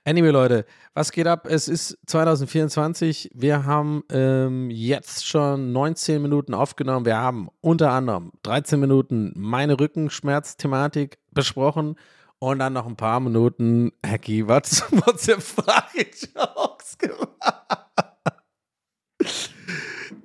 [0.07, 1.45] Anyway, Leute, was geht ab?
[1.49, 3.31] Es ist 2024.
[3.33, 7.05] Wir haben ähm, jetzt schon 19 Minuten aufgenommen.
[7.05, 11.97] Wir haben unter anderem 13 Minuten meine Rückenschmerz-Thematik besprochen
[12.39, 17.33] und dann noch ein paar Minuten Hacky was WhatsApp-Frage-Jokes gemacht.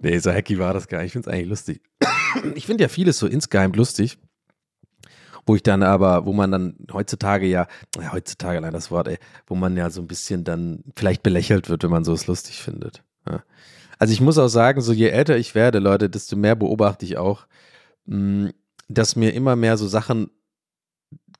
[0.00, 1.06] nee, so hacky war das gar nicht.
[1.06, 1.82] Ich finde es eigentlich lustig.
[2.54, 4.20] Ich finde ja vieles so insgeheim lustig
[5.46, 7.66] wo ich dann aber, wo man dann heutzutage ja,
[8.00, 11.68] ja heutzutage allein das Wort, ey, wo man ja so ein bisschen dann vielleicht belächelt
[11.68, 13.02] wird, wenn man sowas lustig findet.
[13.28, 13.42] Ja.
[13.98, 17.16] Also ich muss auch sagen, so je älter ich werde, Leute, desto mehr beobachte ich
[17.16, 17.46] auch,
[18.06, 18.52] mh, mm,
[18.88, 20.30] dass mir immer mehr so Sachen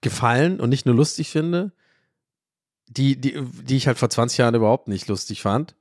[0.01, 1.73] gefallen und nicht nur lustig finde,
[2.89, 5.75] die, die, die ich halt vor 20 Jahren überhaupt nicht lustig fand.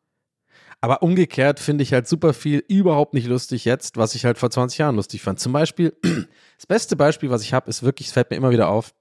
[0.84, 4.50] Aber umgekehrt finde ich halt super viel überhaupt nicht lustig jetzt, was ich halt vor
[4.50, 5.40] 20 Jahren lustig fand.
[5.40, 5.96] Zum Beispiel,
[6.58, 8.96] das beste Beispiel, was ich habe, ist wirklich, es fällt mir immer wieder auf.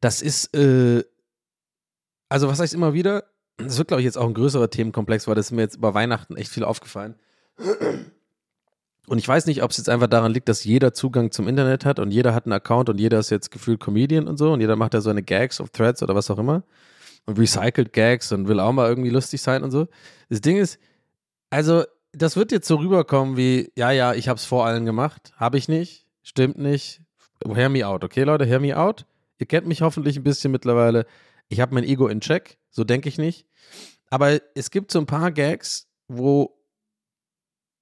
[0.00, 1.02] Das ist, äh,
[2.28, 3.24] also was heißt immer wieder?
[3.56, 5.94] Das wird, glaube ich, jetzt auch ein größerer Themenkomplex, weil das ist mir jetzt über
[5.94, 7.16] Weihnachten echt viel aufgefallen.
[9.08, 11.84] Und ich weiß nicht, ob es jetzt einfach daran liegt, dass jeder Zugang zum Internet
[11.84, 14.60] hat und jeder hat einen Account und jeder ist jetzt gefühlt Comedian und so und
[14.60, 16.62] jeder macht da so eine Gags auf Threads oder was auch immer
[17.26, 19.88] und recycelt Gags und will auch mal irgendwie lustig sein und so.
[20.28, 20.78] Das Ding ist,
[21.50, 25.32] also das wird jetzt so rüberkommen wie, ja, ja, ich hab's vor allen gemacht.
[25.36, 27.02] Habe ich nicht, stimmt nicht.
[27.44, 29.06] Hear me out, okay, Leute, hear me out.
[29.38, 31.06] Ihr kennt mich hoffentlich ein bisschen mittlerweile.
[31.48, 33.46] Ich habe mein Ego in Check, so denke ich nicht.
[34.10, 36.59] Aber es gibt so ein paar Gags, wo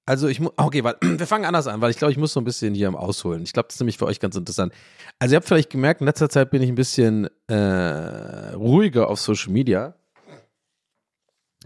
[0.09, 2.41] also ich muss, okay, weil, wir fangen anders an, weil ich glaube, ich muss so
[2.41, 3.43] ein bisschen hier am Ausholen.
[3.43, 4.73] Ich glaube, das ist nämlich für euch ganz interessant.
[5.19, 9.19] Also ihr habt vielleicht gemerkt, in letzter Zeit bin ich ein bisschen äh, ruhiger auf
[9.19, 9.93] Social Media,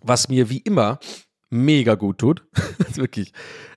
[0.01, 0.99] was mir wie immer
[1.49, 2.43] mega gut tut.
[2.95, 3.31] Wirklich,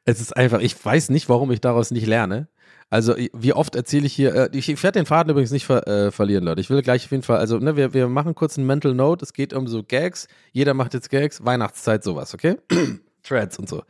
[0.05, 2.49] es ist einfach, ich weiß nicht, warum ich daraus nicht lerne.
[2.91, 5.87] Also wie oft erzähle ich hier, äh, ich, ich werde den Faden übrigens nicht ver,
[5.87, 6.61] äh, verlieren, Leute.
[6.61, 9.25] Ich will gleich auf jeden Fall, also ne, wir, wir machen kurz einen Mental Note.
[9.25, 10.27] Es geht um so Gags.
[10.51, 11.45] Jeder macht jetzt Gags.
[11.45, 12.57] Weihnachtszeit, sowas, okay?
[13.27, 13.83] Threads und so.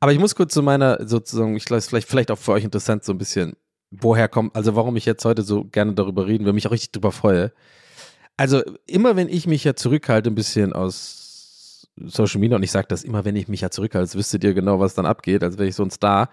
[0.00, 2.52] Aber ich muss kurz zu meiner, sozusagen, ich glaube, es ist vielleicht, vielleicht auch für
[2.52, 3.54] euch interessant, so ein bisschen,
[3.90, 6.92] woher kommt, also warum ich jetzt heute so gerne darüber reden will, mich auch richtig
[6.92, 7.52] drüber freue.
[8.36, 12.88] Also immer wenn ich mich ja zurückhalte, ein bisschen aus Social Media, und ich sage
[12.88, 15.68] das immer, wenn ich mich ja zurückhalte, wüsstet ihr genau, was dann abgeht, als wäre
[15.68, 16.30] ich so ein Star.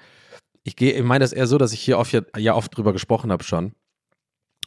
[0.64, 3.32] Ich gehe, ich meine das eher so, dass ich hier oft, ja oft drüber gesprochen
[3.32, 3.74] habe schon.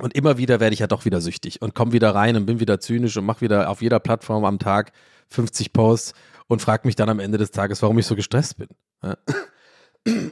[0.01, 2.61] Und immer wieder werde ich ja doch wieder süchtig und komme wieder rein und bin
[2.61, 4.93] wieder zynisch und mache wieder auf jeder Plattform am Tag
[5.29, 6.15] 50 Posts
[6.49, 8.69] und frage mich dann am Ende des Tages, warum ich so gestresst bin.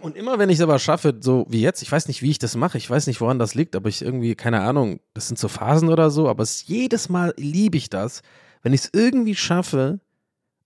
[0.01, 2.41] Und immer wenn ich es aber schaffe, so wie jetzt, ich weiß nicht, wie ich
[2.41, 5.39] das mache, ich weiß nicht, woran das liegt, aber ich irgendwie, keine Ahnung, das sind
[5.39, 8.23] so Phasen oder so, aber es, jedes Mal liebe ich das,
[8.63, 10.01] wenn ich es irgendwie schaffe,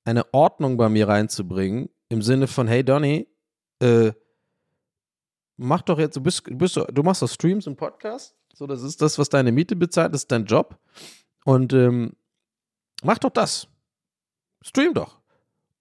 [0.05, 3.29] eine Ordnung bei mir reinzubringen, im Sinne von, hey Donny,
[3.81, 4.13] äh,
[5.59, 9.03] mach doch jetzt, du bist, bist, du machst doch Streams und Podcasts, so, das ist
[9.03, 10.79] das, was deine Miete bezahlt, das ist dein Job
[11.45, 12.15] und ähm,
[13.03, 13.69] mach doch das.
[14.63, 15.21] Stream doch.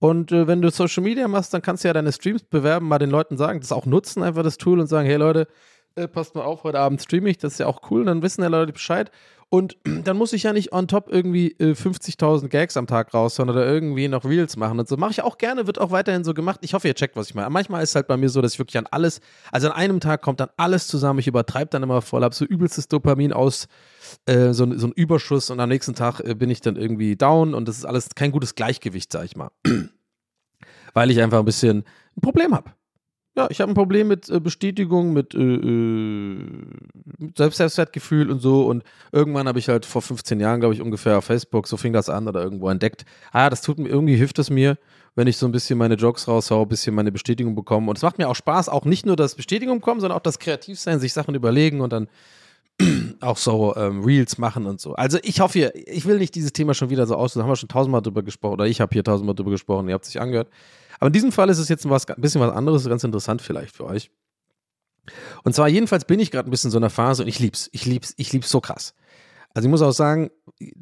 [0.03, 2.99] Und äh, wenn du Social Media machst, dann kannst du ja deine Streams bewerben, mal
[2.99, 5.47] den Leuten sagen, das auch nutzen, einfach das Tool und sagen, hey Leute,
[5.95, 8.41] äh, passt mal auf, heute Abend streame ich, das ist ja auch cool, dann wissen
[8.41, 9.11] ja Leute Bescheid.
[9.53, 13.35] Und dann muss ich ja nicht on top irgendwie äh, 50.000 Gags am Tag raus,
[13.35, 14.97] sondern oder irgendwie noch Reels machen und so.
[14.97, 16.61] Mache ich auch gerne, wird auch weiterhin so gemacht.
[16.63, 17.51] Ich hoffe, ihr checkt, was ich meine.
[17.51, 19.99] Manchmal ist es halt bei mir so, dass ich wirklich an alles, also an einem
[19.99, 23.67] Tag kommt dann alles zusammen, ich übertreibe dann immer voll, habe so übelstes Dopamin aus,
[24.25, 27.53] äh, so, so ein Überschuss und am nächsten Tag äh, bin ich dann irgendwie down
[27.53, 29.51] und das ist alles kein gutes Gleichgewicht, sag ich mal
[30.95, 31.83] weil ich einfach ein bisschen
[32.17, 32.71] ein Problem habe.
[33.35, 36.37] Ja, ich habe ein Problem mit äh, Bestätigung, mit, äh, äh,
[37.17, 38.67] mit Selbstwertgefühl und so.
[38.67, 41.93] Und irgendwann habe ich halt vor 15 Jahren, glaube ich, ungefähr auf Facebook, so fing
[41.93, 43.05] das an oder irgendwo entdeckt.
[43.31, 44.77] Ah, das tut mir, irgendwie hilft es mir,
[45.15, 47.89] wenn ich so ein bisschen meine Jokes raushau, ein bisschen meine Bestätigung bekomme.
[47.89, 50.37] Und es macht mir auch Spaß, auch nicht nur das Bestätigung bekommen, sondern auch das
[50.37, 52.07] Kreativsein, sich Sachen überlegen und dann
[53.19, 54.93] auch so ähm, Reels machen und so.
[54.93, 57.55] Also ich hoffe, ich will nicht dieses Thema schon wieder so aus, da haben wir
[57.55, 60.21] schon tausendmal drüber gesprochen oder ich habe hier tausendmal drüber gesprochen, ihr habt es sich
[60.21, 60.49] angehört.
[60.99, 63.85] Aber in diesem Fall ist es jetzt ein bisschen was anderes, ganz interessant vielleicht für
[63.85, 64.11] euch.
[65.43, 67.69] Und zwar jedenfalls bin ich gerade ein bisschen in so einer Phase und ich lieb's,
[67.73, 68.93] ich lieb's, ich lieb's so krass.
[69.53, 70.31] Also ich muss auch sagen,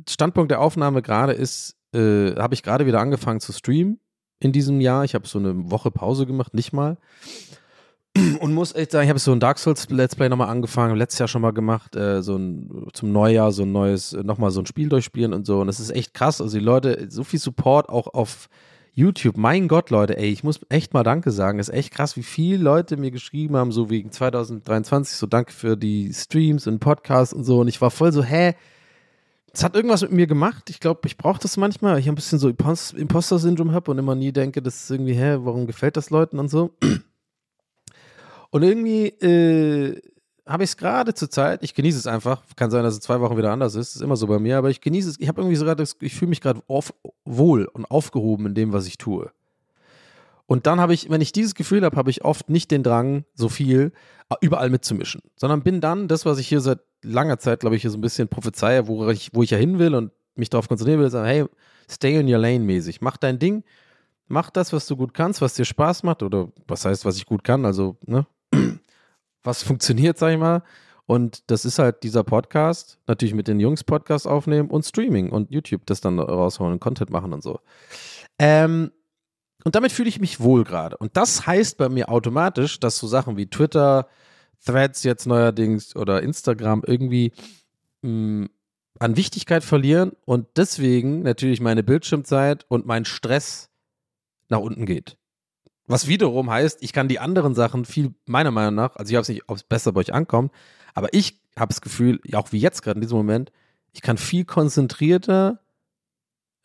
[0.08, 4.00] Standpunkt der Aufnahme gerade ist, äh, habe ich gerade wieder angefangen zu streamen
[4.40, 5.04] in diesem Jahr.
[5.04, 6.98] Ich habe so eine Woche Pause gemacht, nicht mal.
[8.40, 11.20] Und muss echt sagen, ich habe so ein Dark Souls Let's Play nochmal angefangen, letztes
[11.20, 14.62] Jahr schon mal gemacht, äh, so ein, zum Neujahr so ein neues, äh, nochmal so
[14.62, 15.62] ein Spiel durchspielen und so.
[15.62, 16.42] Und das ist echt krass.
[16.42, 18.50] Also die Leute, so viel Support auch auf
[18.94, 19.38] YouTube.
[19.38, 21.60] Mein Gott, Leute, ey, ich muss echt mal Danke sagen.
[21.60, 25.78] Ist echt krass, wie viele Leute mir geschrieben haben, so wegen 2023, so Danke für
[25.78, 27.60] die Streams und Podcasts und so.
[27.60, 28.56] Und ich war voll so, hä?
[29.54, 30.70] Es hat irgendwas mit mir gemacht.
[30.70, 32.00] Ich glaube, ich brauche das manchmal.
[32.00, 35.68] Ich ein bisschen so Imposter-Syndrom habe und immer nie denke, das ist irgendwie, hä, warum
[35.68, 36.72] gefällt das Leuten und so.
[38.54, 40.02] Und irgendwie äh,
[40.52, 42.44] habe ich es gerade zur Zeit, ich genieße es einfach.
[42.56, 43.96] Kann sein, dass es zwei Wochen wieder anders ist.
[43.96, 45.20] Ist immer so bei mir, aber ich genieße es.
[45.20, 46.62] Ich habe irgendwie so gerade, ich fühle mich gerade
[47.26, 49.32] wohl und aufgehoben in dem, was ich tue.
[50.52, 53.24] Und dann habe ich, wenn ich dieses Gefühl habe, habe ich oft nicht den Drang,
[53.36, 53.94] so viel
[54.30, 57.84] äh, überall mitzumischen, sondern bin dann das, was ich hier seit langer Zeit, glaube ich,
[57.84, 60.68] hier so ein bisschen prophezeie, wo ich, wo ich ja hin will und mich darauf
[60.68, 61.46] konzentrieren will, sagen, hey,
[61.90, 63.64] stay in your lane mäßig, mach dein Ding,
[64.28, 67.26] mach das, was du gut kannst, was dir Spaß macht oder was heißt, was ich
[67.26, 68.26] gut kann, also, ne,
[69.44, 70.64] was funktioniert, sag ich mal.
[71.06, 75.52] Und das ist halt dieser Podcast, natürlich mit den Jungs Podcast aufnehmen und Streaming und
[75.52, 77.60] YouTube das dann rausholen und Content machen und so.
[78.40, 78.92] Ähm,
[79.64, 80.98] und damit fühle ich mich wohl gerade.
[80.98, 84.08] Und das heißt bei mir automatisch, dass so Sachen wie Twitter,
[84.66, 87.34] Threads jetzt neuerdings oder Instagram irgendwie
[88.02, 88.50] mh, mm,
[89.00, 93.70] an Wichtigkeit verlieren und deswegen natürlich meine Bildschirmzeit und mein Stress
[94.48, 95.18] nach unten geht.
[95.88, 99.30] Was wiederum heißt, ich kann die anderen Sachen viel, meiner Meinung nach, also ich weiß
[99.30, 100.52] nicht, ob es besser bei euch ankommt,
[100.94, 103.52] aber ich habe das Gefühl, auch wie jetzt gerade in diesem Moment,
[103.94, 105.60] ich kann viel konzentrierter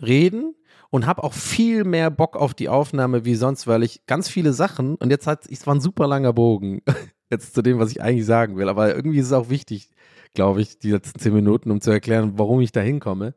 [0.01, 0.55] reden
[0.91, 4.53] und habe auch viel mehr Bock auf die Aufnahme wie sonst, weil ich ganz viele
[4.53, 6.83] Sachen, und jetzt hat es war ein super langer Bogen,
[7.31, 9.91] jetzt zu dem, was ich eigentlich sagen will, aber irgendwie ist es auch wichtig,
[10.35, 13.35] glaube ich, die letzten zehn Minuten, um zu erklären, warum ich da hinkomme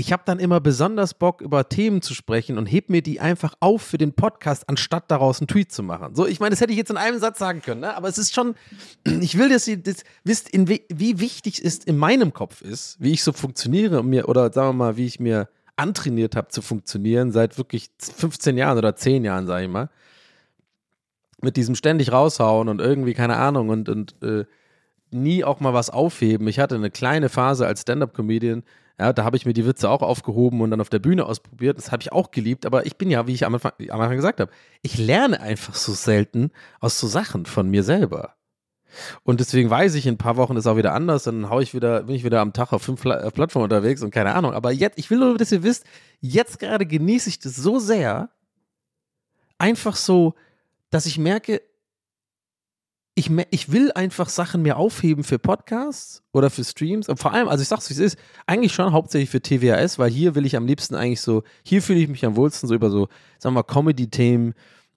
[0.00, 3.54] ich habe dann immer besonders Bock, über Themen zu sprechen und heb mir die einfach
[3.60, 6.14] auf für den Podcast, anstatt daraus einen Tweet zu machen.
[6.14, 7.94] So, ich meine, das hätte ich jetzt in einem Satz sagen können, ne?
[7.94, 8.54] aber es ist schon,
[9.04, 12.96] ich will, dass ihr das wisst, in wie, wie wichtig es in meinem Kopf ist,
[12.98, 16.62] wie ich so funktioniere mir, oder sagen wir mal, wie ich mir antrainiert habe zu
[16.62, 19.90] funktionieren, seit wirklich 15 Jahren oder 10 Jahren, sage ich mal.
[21.42, 24.44] Mit diesem ständig raushauen und irgendwie, keine Ahnung, und, und äh,
[25.10, 26.48] nie auch mal was aufheben.
[26.48, 28.62] Ich hatte eine kleine Phase als Stand-up-Comedian,
[29.00, 31.78] ja, da habe ich mir die Witze auch aufgehoben und dann auf der Bühne ausprobiert.
[31.78, 32.66] Das habe ich auch geliebt.
[32.66, 35.74] Aber ich bin ja, wie ich am Anfang, am Anfang gesagt habe, ich lerne einfach
[35.74, 38.34] so selten aus so Sachen von mir selber.
[39.22, 41.22] Und deswegen weiß ich, in ein paar Wochen ist auch wieder anders.
[41.22, 44.10] Dann hau ich wieder, bin ich wieder am Tag auf fünf Pla Plattformen unterwegs und
[44.10, 44.52] keine Ahnung.
[44.52, 45.86] Aber jetzt, ich will nur, dass ihr wisst,
[46.20, 48.28] jetzt gerade genieße ich das so sehr,
[49.56, 50.34] einfach so,
[50.90, 51.62] dass ich merke,
[53.14, 57.08] ich, ich will einfach Sachen mehr aufheben für Podcasts oder für Streams.
[57.08, 60.10] Und vor allem, also ich sag's wie es ist, eigentlich schon hauptsächlich für TWAS, weil
[60.10, 62.90] hier will ich am liebsten eigentlich so, hier fühle ich mich am wohlsten so über
[62.90, 64.54] so, sagen wir mal, Comedy-Themen,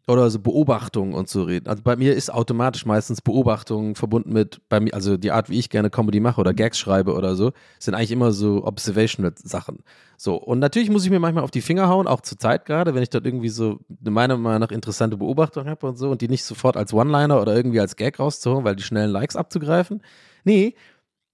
[0.08, 1.68] oder so Beobachtungen und so reden.
[1.68, 5.58] Also bei mir ist automatisch meistens Beobachtungen verbunden mit, bei mir, also die Art, wie
[5.58, 9.80] ich gerne Comedy mache oder Gags schreibe oder so, sind eigentlich immer so observational Sachen.
[10.18, 12.96] So, und natürlich muss ich mir manchmal auf die Finger hauen, auch zur Zeit gerade,
[12.96, 16.28] wenn ich dort irgendwie so meiner Meinung nach interessante Beobachtungen habe und so und die
[16.28, 20.02] nicht sofort als One-Liner oder irgendwie als Gag rauszuholen, weil die schnellen Likes abzugreifen.
[20.44, 20.76] Nee,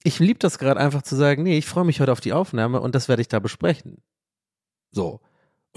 [0.03, 2.81] ich liebe das gerade einfach zu sagen, nee, ich freue mich heute auf die Aufnahme
[2.81, 4.03] und das werde ich da besprechen.
[4.91, 5.21] So.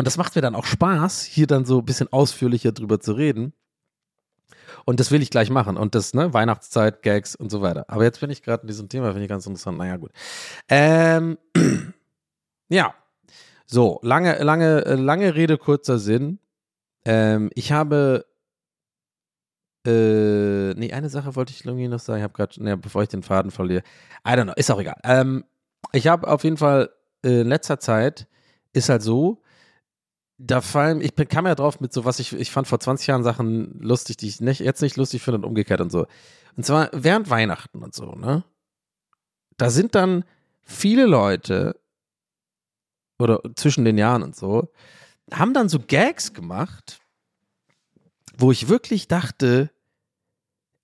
[0.03, 3.13] Und das macht mir dann auch Spaß, hier dann so ein bisschen ausführlicher drüber zu
[3.13, 3.53] reden.
[4.85, 5.77] Und das will ich gleich machen.
[5.77, 7.85] Und das, ne, Weihnachtszeit, Gags und so weiter.
[7.87, 9.79] Aber jetzt bin ich gerade in diesem Thema, finde ich ganz interessant.
[9.79, 10.11] Naja, gut.
[10.69, 11.39] Ähm,
[12.69, 12.97] ja.
[13.65, 16.41] So, lange, lange, lange Rede, kurzer Sinn.
[17.05, 18.27] Ähm, ich habe.
[19.87, 22.19] Äh, nee, eine Sache wollte ich irgendwie noch sagen.
[22.19, 23.85] Ich habe gerade, ne, bevor ich den Faden verliere.
[24.27, 24.99] I don't know, ist auch egal.
[25.05, 25.45] Ähm,
[25.93, 26.91] ich habe auf jeden Fall
[27.25, 28.27] äh, in letzter Zeit
[28.73, 29.43] ist halt so,
[30.39, 33.23] da fallen, ich kam ja drauf mit so, was ich, ich fand vor 20 Jahren
[33.23, 36.07] Sachen lustig, die ich nicht, jetzt nicht lustig finde und umgekehrt und so.
[36.57, 38.45] Und zwar während Weihnachten und so, ne?
[39.57, 40.25] Da sind dann
[40.63, 41.79] viele Leute
[43.19, 44.73] oder zwischen den Jahren und so,
[45.33, 47.01] haben dann so Gags gemacht,
[48.37, 49.71] wo ich wirklich dachte,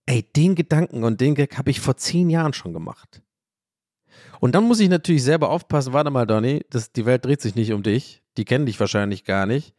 [0.07, 3.23] ey, den Gedanken und den Gag habe ich vor zehn Jahren schon gemacht.
[4.41, 7.55] Und dann muss ich natürlich selber aufpassen, warte mal, Donny, das, die Welt dreht sich
[7.55, 9.75] nicht um dich die kennen dich wahrscheinlich gar nicht.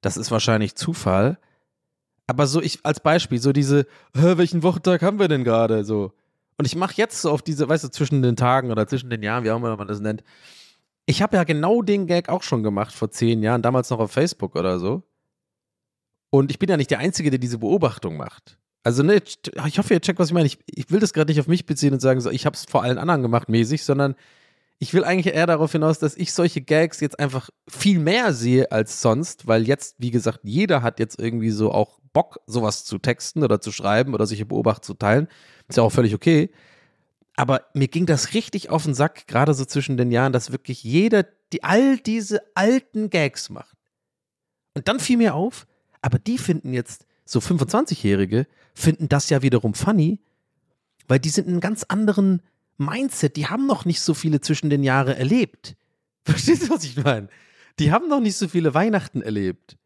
[0.00, 1.38] Das ist wahrscheinlich Zufall.
[2.26, 5.84] Aber so, ich als Beispiel, so diese, welchen Wochentag haben wir denn gerade?
[5.84, 6.12] So.
[6.56, 9.22] Und ich mache jetzt so auf diese, weißt du, zwischen den Tagen oder zwischen den
[9.22, 10.24] Jahren, wie auch immer man das nennt.
[11.04, 14.12] Ich habe ja genau den Gag auch schon gemacht vor zehn Jahren, damals noch auf
[14.12, 15.02] Facebook oder so.
[16.30, 18.58] Und ich bin ja nicht der Einzige, der diese Beobachtung macht.
[18.82, 19.22] Also, ne,
[19.66, 20.46] ich hoffe, ihr checkt, was ich meine.
[20.46, 22.64] Ich, ich will das gerade nicht auf mich beziehen und sagen, so, ich habe es
[22.64, 24.14] vor allen anderen gemacht, mäßig, sondern
[24.78, 28.72] ich will eigentlich eher darauf hinaus, dass ich solche Gags jetzt einfach viel mehr sehe
[28.72, 32.96] als sonst, weil jetzt, wie gesagt, jeder hat jetzt irgendwie so auch Bock, sowas zu
[32.96, 35.28] texten oder zu schreiben oder solche Beobachtungen zu teilen.
[35.68, 36.50] Ist ja auch völlig okay.
[37.36, 40.82] Aber mir ging das richtig auf den Sack, gerade so zwischen den Jahren, dass wirklich
[40.82, 43.76] jeder die all diese alten Gags macht.
[44.74, 45.66] Und dann fiel mir auf,
[46.00, 50.18] aber die finden jetzt, so 25-Jährige, finden das ja wiederum funny,
[51.06, 52.42] weil die sind in einem ganz anderen
[52.76, 53.36] Mindset.
[53.36, 55.76] Die haben noch nicht so viele zwischen den Jahren erlebt.
[56.24, 57.28] Verstehst du, was ich meine?
[57.78, 59.76] Die haben noch nicht so viele Weihnachten erlebt.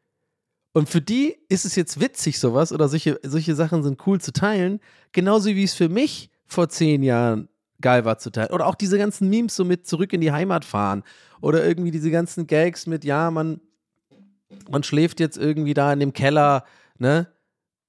[0.73, 4.33] Und für die ist es jetzt witzig, sowas, oder solche, solche Sachen sind cool zu
[4.33, 4.81] teilen,
[5.13, 7.49] genauso wie es für mich vor zehn Jahren
[7.81, 8.51] geil war zu teilen.
[8.51, 11.05] Oder auch diese ganzen Memes so mit zurück in die Heimat fahren.
[11.41, 13.61] Oder irgendwie diese ganzen Gags mit, ja, man,
[14.71, 16.65] man schläft jetzt irgendwie da in dem Keller,
[16.99, 17.29] ne?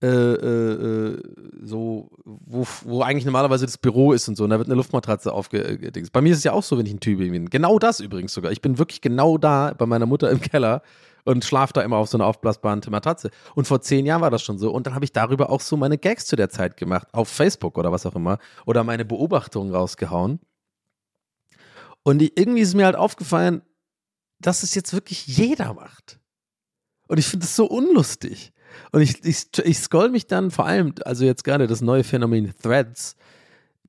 [0.05, 1.21] Äh, äh, äh
[1.63, 5.33] so, wo, wo eigentlich normalerweise das Büro ist und so, und da wird eine Luftmatratze
[5.33, 6.11] aufgedingst.
[6.11, 7.49] Bei mir ist es ja auch so, wenn ich in Tübingen bin.
[7.49, 8.51] Genau das übrigens sogar.
[8.51, 10.83] Ich bin wirklich genau da bei meiner Mutter im Keller
[11.23, 13.31] und schlaf da immer auf so einer aufblasbaren Matratze.
[13.55, 14.71] Und vor zehn Jahren war das schon so.
[14.71, 17.77] Und dann habe ich darüber auch so meine Gags zu der Zeit gemacht, auf Facebook
[17.77, 20.39] oder was auch immer, oder meine Beobachtungen rausgehauen.
[22.03, 23.63] Und irgendwie ist mir halt aufgefallen,
[24.39, 26.19] dass es jetzt wirklich jeder macht.
[27.07, 28.53] Und ich finde es so unlustig.
[28.91, 32.53] Und ich, ich, ich scroll mich dann vor allem, also jetzt gerade das neue Phänomen
[32.61, 33.15] Threads,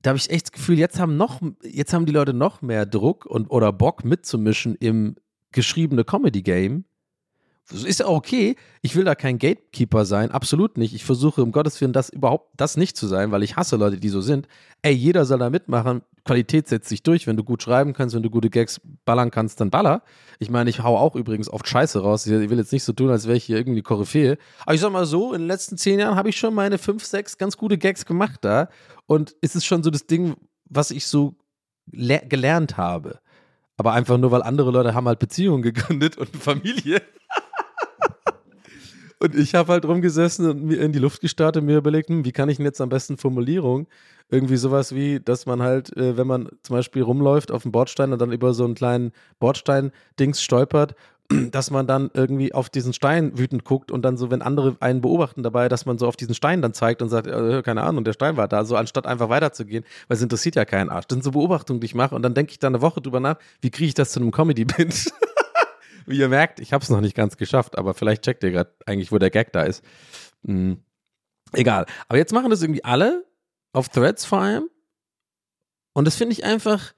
[0.01, 2.85] da habe ich echt das Gefühl, jetzt haben noch, jetzt haben die Leute noch mehr
[2.85, 5.15] Druck und oder Bock mitzumischen im
[5.51, 6.85] geschriebene Comedy-Game
[7.71, 8.55] ist ja okay.
[8.81, 10.93] Ich will da kein Gatekeeper sein, absolut nicht.
[10.93, 13.97] Ich versuche um Gottes Willen das überhaupt das nicht zu sein, weil ich hasse Leute,
[13.97, 14.47] die so sind.
[14.81, 16.01] Ey, jeder soll da mitmachen.
[16.23, 17.27] Qualität setzt sich durch.
[17.27, 20.03] Wenn du gut schreiben kannst, wenn du gute Gags ballern kannst, dann baller.
[20.39, 22.25] Ich meine, ich hau auch übrigens oft Scheiße raus.
[22.25, 24.37] Ich will jetzt nicht so tun, als wäre ich hier irgendwie Koryphäe.
[24.61, 27.03] Aber ich sag mal so, in den letzten zehn Jahren habe ich schon meine fünf,
[27.03, 28.69] sechs ganz gute Gags gemacht da.
[29.07, 31.35] Und es ist schon so das Ding, was ich so
[31.91, 33.19] gelernt habe.
[33.77, 37.01] Aber einfach nur, weil andere Leute haben halt Beziehungen gegründet und Familie.
[39.19, 42.23] Und ich habe halt rumgesessen und mir in die Luft gestartet und mir überlegt, hm,
[42.23, 43.87] wie kann ich denn jetzt am besten Formulierung?
[44.29, 48.13] Irgendwie sowas wie, dass man halt, äh, wenn man zum Beispiel rumläuft auf dem Bordstein
[48.13, 50.93] und dann über so einen kleinen Bordstein-Dings stolpert,
[51.51, 55.01] dass man dann irgendwie auf diesen Stein wütend guckt und dann so, wenn andere einen
[55.01, 58.03] beobachten dabei, dass man so auf diesen Stein dann zeigt und sagt, äh, keine Ahnung,
[58.03, 61.07] der Stein war da, so anstatt einfach weiterzugehen, weil es interessiert ja keinen Arsch.
[61.07, 63.19] Das sind so Beobachtungen, die ich mache und dann denke ich da eine Woche drüber
[63.19, 64.93] nach, wie kriege ich das zu einem Comedy-Binge?
[66.07, 68.73] Wie ihr merkt, ich habe es noch nicht ganz geschafft, aber vielleicht checkt ihr gerade
[68.85, 69.83] eigentlich, wo der Gag da ist.
[70.45, 70.81] Hm.
[71.51, 71.85] Egal.
[72.07, 73.25] Aber jetzt machen das irgendwie alle,
[73.73, 74.69] auf Threads vor allem.
[75.93, 76.93] Und das finde ich einfach,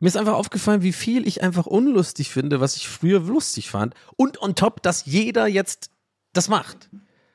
[0.00, 3.94] mir ist einfach aufgefallen, wie viel ich einfach unlustig finde, was ich früher lustig fand.
[4.16, 5.92] Und on top, dass jeder jetzt
[6.32, 6.90] das macht.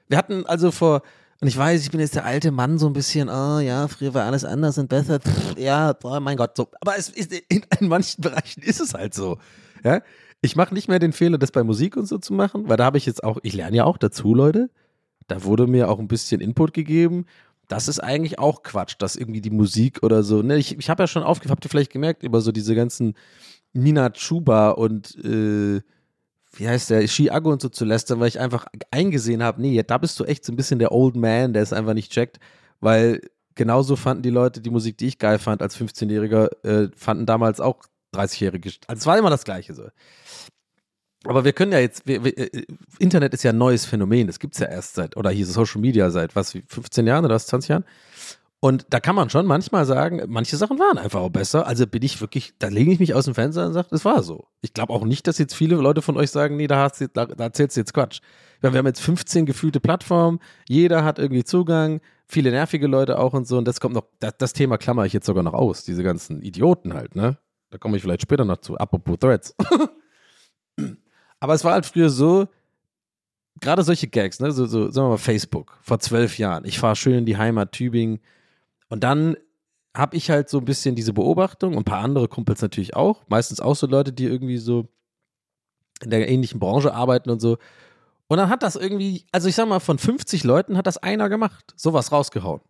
[0.10, 1.04] Wir hatten also vor,
[1.40, 4.14] und ich weiß, ich bin jetzt der alte Mann so ein bisschen, oh ja, früher
[4.14, 5.22] war alles anders und besser.
[5.22, 6.70] Pff, ja, oh mein Gott, so.
[6.82, 9.38] Aber es ist, in, in manchen Bereichen ist es halt so.
[9.84, 10.02] Ja?
[10.46, 12.86] Ich mache nicht mehr den Fehler, das bei Musik und so zu machen, weil da
[12.86, 14.70] habe ich jetzt auch, ich lerne ja auch dazu, Leute.
[15.28, 17.26] Da wurde mir auch ein bisschen Input gegeben.
[17.68, 20.44] Das ist eigentlich auch Quatsch, dass irgendwie die Musik oder so.
[20.44, 23.16] Ne, ich, ich habe ja schon aufgefallen, habt ihr vielleicht gemerkt, über so diese ganzen
[23.74, 25.82] Nina Chuba und äh,
[26.58, 29.98] wie heißt der, Chiago und so zu lästern, weil ich einfach eingesehen habe, nee, da
[29.98, 32.40] bist du echt so ein bisschen der Old Man, der es einfach nicht checkt,
[32.82, 33.20] weil
[33.56, 37.60] genauso fanden die Leute die Musik, die ich geil fand als 15-Jähriger, äh, fanden damals
[37.60, 37.82] auch
[38.16, 38.72] 30-Jährige.
[38.88, 39.88] Also es war immer das Gleiche so.
[41.26, 42.66] Aber wir können ja jetzt, wir, wir, äh,
[43.00, 44.28] Internet ist ja ein neues Phänomen.
[44.28, 47.36] Das gibt es ja erst seit, oder hier Social Media seit, was, 15 Jahren oder
[47.36, 47.86] was, 20 Jahren?
[48.60, 51.68] Und da kann man schon manchmal sagen, manche Sachen waren einfach auch besser.
[51.68, 54.24] Also bin ich wirklich, da lege ich mich aus dem Fenster und sage, das war
[54.24, 54.48] so.
[54.62, 57.08] Ich glaube auch nicht, dass jetzt viele Leute von euch sagen, nee, da, hast du,
[57.08, 58.22] da, da erzählst du jetzt Quatsch.
[58.62, 63.48] Wir haben jetzt 15 gefühlte Plattformen, jeder hat irgendwie Zugang, viele nervige Leute auch und
[63.48, 63.58] so.
[63.60, 66.42] Und das kommt noch, das, das Thema klammer ich jetzt sogar noch aus, diese ganzen
[66.42, 67.38] Idioten halt, ne?
[67.76, 69.54] Da komme ich vielleicht später noch zu, apropos Threads.
[71.42, 72.48] Aber es war halt früher so,
[73.60, 76.64] gerade solche Gags, ne, so, so, sagen wir mal Facebook, vor zwölf Jahren.
[76.64, 78.22] Ich fahre schön in die Heimat Tübingen
[78.88, 79.36] und dann
[79.94, 83.24] habe ich halt so ein bisschen diese Beobachtung und ein paar andere Kumpels natürlich auch,
[83.28, 84.88] meistens auch so Leute, die irgendwie so
[86.02, 87.58] in der ähnlichen Branche arbeiten und so.
[88.28, 91.28] Und dann hat das irgendwie, also ich sag mal, von 50 Leuten hat das einer
[91.28, 92.62] gemacht, sowas rausgehauen.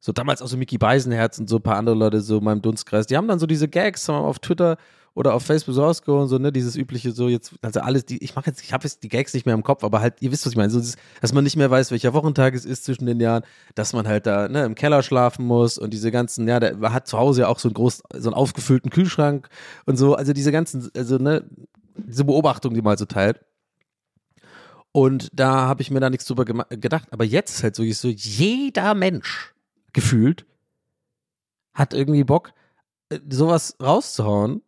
[0.00, 2.62] So damals auch so Mickey Beisenherz und so ein paar andere Leute so in meinem
[2.62, 3.06] Dunstkreis.
[3.06, 4.76] Die haben dann so diese Gags auf Twitter
[5.14, 8.36] oder auf Facebook so rausgehauen, so, ne, dieses übliche so jetzt, also alles, die, ich
[8.36, 10.46] mache jetzt, ich habe jetzt die Gags nicht mehr im Kopf, aber halt, ihr wisst,
[10.46, 10.80] was ich meine, so,
[11.20, 13.42] dass man nicht mehr weiß, welcher Wochentag es ist zwischen den Jahren,
[13.74, 17.08] dass man halt da, ne, im Keller schlafen muss und diese ganzen, ja, der hat
[17.08, 19.48] zu Hause ja auch so einen groß, so einen aufgefüllten Kühlschrank
[19.84, 21.44] und so, also diese ganzen, also, ne,
[21.96, 23.40] diese Beobachtung, die halt so teilt.
[24.92, 28.08] Und da habe ich mir da nichts drüber gedacht, aber jetzt ist halt so, so
[28.08, 29.52] jeder Mensch
[29.92, 30.46] gefühlt
[31.72, 32.52] hat irgendwie Bock,
[33.10, 34.62] äh, sowas rauszuhauen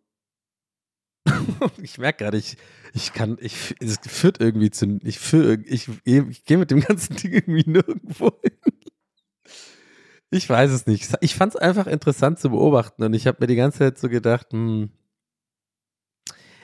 [1.83, 2.57] ich merke gerade, ich,
[2.95, 7.17] ich kann, ich, es führt irgendwie zu, ich, führ, ich, ich gehe mit dem ganzen
[7.23, 8.59] Ding irgendwie nirgendwo hin.
[10.31, 11.15] Ich weiß es nicht.
[11.21, 14.09] Ich fand es einfach interessant zu beobachten und ich habe mir die ganze Zeit so
[14.09, 14.91] gedacht, hm,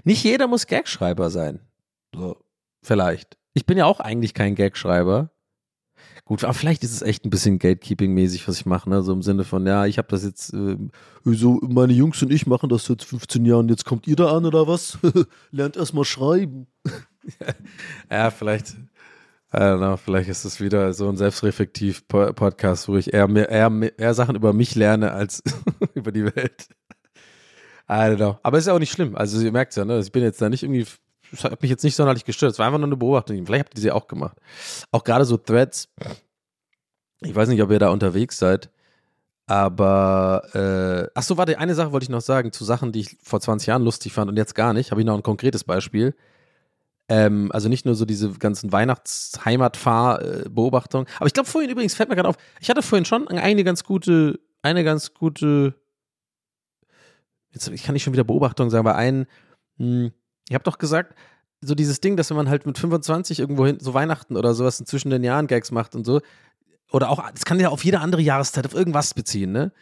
[0.04, 1.60] nicht jeder muss Gagschreiber sein.
[2.14, 2.42] So,
[2.82, 3.36] vielleicht.
[3.52, 5.30] Ich bin ja auch eigentlich kein Gagschreiber.
[6.28, 9.02] Gut, aber vielleicht ist es echt ein bisschen Gatekeeping-mäßig, was ich mache, ne?
[9.02, 10.76] So im Sinne von, ja, ich habe das jetzt, äh,
[11.24, 14.44] so meine Jungs und ich machen das seit 15 Jahren, jetzt kommt ihr da an
[14.44, 14.98] oder was?
[15.52, 16.66] Lernt erst mal schreiben.
[18.10, 18.76] ja, vielleicht,
[19.50, 24.36] know, vielleicht ist es wieder so ein Selbstreflektiv-Podcast, wo ich eher, mehr, eher, eher Sachen
[24.36, 25.42] über mich lerne als
[25.94, 26.68] über die Welt.
[27.88, 28.38] I don't know.
[28.42, 29.16] Aber ist ja auch nicht schlimm.
[29.16, 29.98] Also ihr merkt ja, ne?
[30.00, 30.84] Ich bin jetzt da nicht irgendwie
[31.30, 32.52] das hat mich jetzt nicht sonderlich gestört.
[32.52, 33.46] Es war einfach nur eine Beobachtung.
[33.46, 34.36] Vielleicht habt ihr sie auch gemacht.
[34.90, 35.88] Auch gerade so Threads.
[37.20, 38.70] Ich weiß nicht, ob ihr da unterwegs seid.
[39.46, 43.16] Aber, äh, ach so, warte, eine Sache wollte ich noch sagen zu Sachen, die ich
[43.22, 44.90] vor 20 Jahren lustig fand und jetzt gar nicht.
[44.90, 46.14] Habe ich noch ein konkretes Beispiel.
[47.08, 51.06] Ähm, also nicht nur so diese ganzen Weihnachts-Heimatfahr-Beobachtungen.
[51.16, 53.84] Aber ich glaube vorhin übrigens, fällt mir gerade auf, ich hatte vorhin schon eine ganz
[53.84, 55.74] gute, eine ganz gute,
[57.50, 59.24] jetzt ich kann nicht schon wieder Beobachtung sagen, aber einen,
[59.78, 60.10] mh,
[60.50, 61.14] Ihr habt doch gesagt,
[61.60, 64.78] so dieses Ding, dass wenn man halt mit 25 irgendwo hin, so Weihnachten oder sowas
[64.78, 66.20] zwischen den Jahren Gags macht und so,
[66.90, 69.72] oder auch, das kann ja auf jede andere Jahreszeit auf irgendwas beziehen, ne?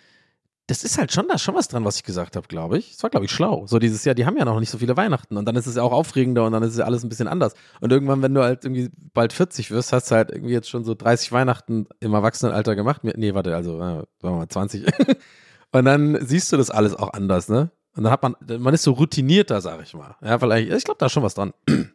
[0.69, 2.91] Das ist halt schon da schon was dran, was ich gesagt habe, glaube ich.
[2.91, 3.69] Das war, glaube ich, schlau.
[3.69, 5.77] So dieses Jahr, die haben ja noch nicht so viele Weihnachten und dann ist es
[5.77, 7.55] ja auch aufregender und dann ist es ja alles ein bisschen anders.
[7.81, 10.83] Und irgendwann, wenn du halt irgendwie bald 40 wirst, hast du halt irgendwie jetzt schon
[10.83, 13.05] so 30 Weihnachten im Erwachsenenalter gemacht.
[13.05, 14.87] Nee, warte, also, äh, sagen wir mal 20.
[15.71, 17.71] und dann siehst du das alles auch anders, ne?
[17.97, 20.17] Und dann hat man, man ist so routinierter, sag ich mal.
[20.21, 21.55] Ja, vielleicht, ich glaube, da ist schon was dran.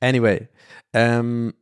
[0.00, 0.48] anyway,
[0.92, 1.54] ähm,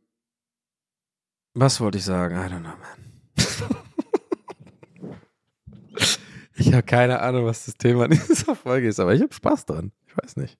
[1.53, 2.35] was wollte ich sagen?
[2.35, 3.05] I don't know, man.
[6.55, 9.93] ich habe keine Ahnung, was das Thema dieser Folge ist, aber ich habe Spaß dran.
[10.07, 10.59] Ich weiß nicht.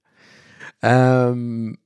[0.81, 1.77] Ähm,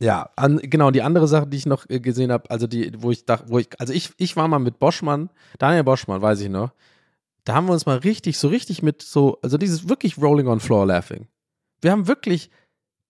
[0.00, 3.12] ja, an, genau, die andere Sache, die ich noch äh, gesehen habe, also die, wo
[3.12, 6.48] ich dachte, wo ich, also ich, ich war mal mit Boschmann, Daniel Boschmann, weiß ich
[6.48, 6.72] noch,
[7.50, 10.60] da haben wir uns mal richtig, so richtig mit so, also dieses wirklich Rolling on
[10.60, 11.26] Floor Laughing.
[11.80, 12.48] Wir haben wirklich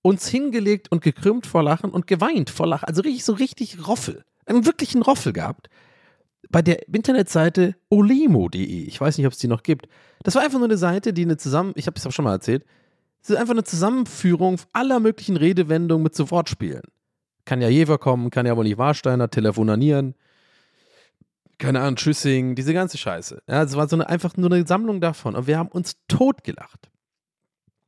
[0.00, 2.86] uns hingelegt und gekrümmt vor Lachen und geweint vor Lachen.
[2.86, 4.24] Also richtig, so richtig Roffel.
[4.46, 5.68] Einen wirklichen Roffel gehabt.
[6.48, 8.64] Bei der Internetseite olemo.de.
[8.64, 9.88] Ich weiß nicht, ob es die noch gibt.
[10.22, 12.32] Das war einfach nur eine Seite, die eine zusammen, ich habe es auch schon mal
[12.32, 12.64] erzählt,
[13.20, 16.84] das ist einfach eine Zusammenführung aller möglichen Redewendungen mit so Wortspielen.
[17.44, 20.14] Kann ja Jever kommen, kann ja wohl nicht Warsteiner, telefonanieren,
[21.60, 23.42] keine Ahnung, Tschüssing, diese ganze Scheiße.
[23.46, 25.36] Ja, es war so eine, einfach nur eine Sammlung davon.
[25.36, 26.90] Und wir haben uns totgelacht.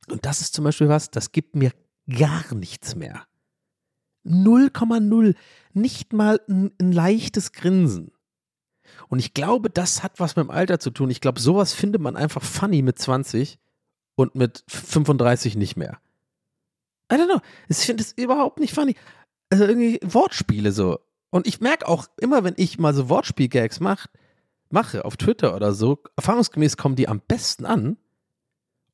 [0.09, 1.71] Und das ist zum Beispiel was, das gibt mir
[2.07, 3.25] gar nichts mehr.
[4.25, 5.35] 0,0.
[5.73, 8.11] Nicht mal ein, ein leichtes Grinsen.
[9.09, 11.09] Und ich glaube, das hat was mit dem Alter zu tun.
[11.09, 13.57] Ich glaube, sowas findet man einfach funny mit 20
[14.15, 15.99] und mit 35 nicht mehr.
[17.11, 17.41] I don't know.
[17.67, 18.95] Ich finde es überhaupt nicht funny.
[19.49, 20.99] Also irgendwie Wortspiele so.
[21.33, 24.05] Und ich merke auch immer, wenn ich mal so Wortspiel-Gags mach,
[24.69, 27.97] mache auf Twitter oder so, erfahrungsgemäß kommen die am besten an.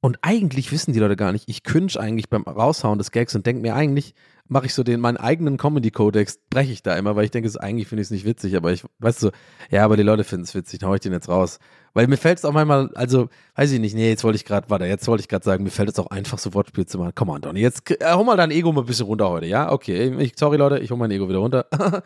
[0.02, 3.46] Und eigentlich wissen die Leute gar nicht, ich cringe eigentlich beim Raushauen des Gags und
[3.46, 4.16] denke mir eigentlich,
[4.50, 7.88] mache ich so den, meinen eigenen Comedy-Codex, breche ich da immer, weil ich denke, eigentlich
[7.88, 9.32] finde ich es nicht witzig, aber ich, weißt du,
[9.70, 11.60] ja, aber die Leute finden es witzig, dann hau ich den jetzt raus.
[11.94, 14.70] Weil mir fällt es auch manchmal, also, weiß ich nicht, nee, jetzt wollte ich gerade,
[14.70, 17.12] warte, jetzt wollte ich gerade sagen, mir fällt es auch einfach so Wortspiel zu machen.
[17.14, 19.72] Komm on, Donny, jetzt äh, hol mal dein Ego mal ein bisschen runter heute, ja?
[19.72, 21.68] Okay, ich, sorry Leute, ich hol mein Ego wieder runter.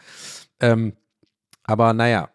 [0.60, 0.94] ähm,
[1.64, 2.30] aber naja,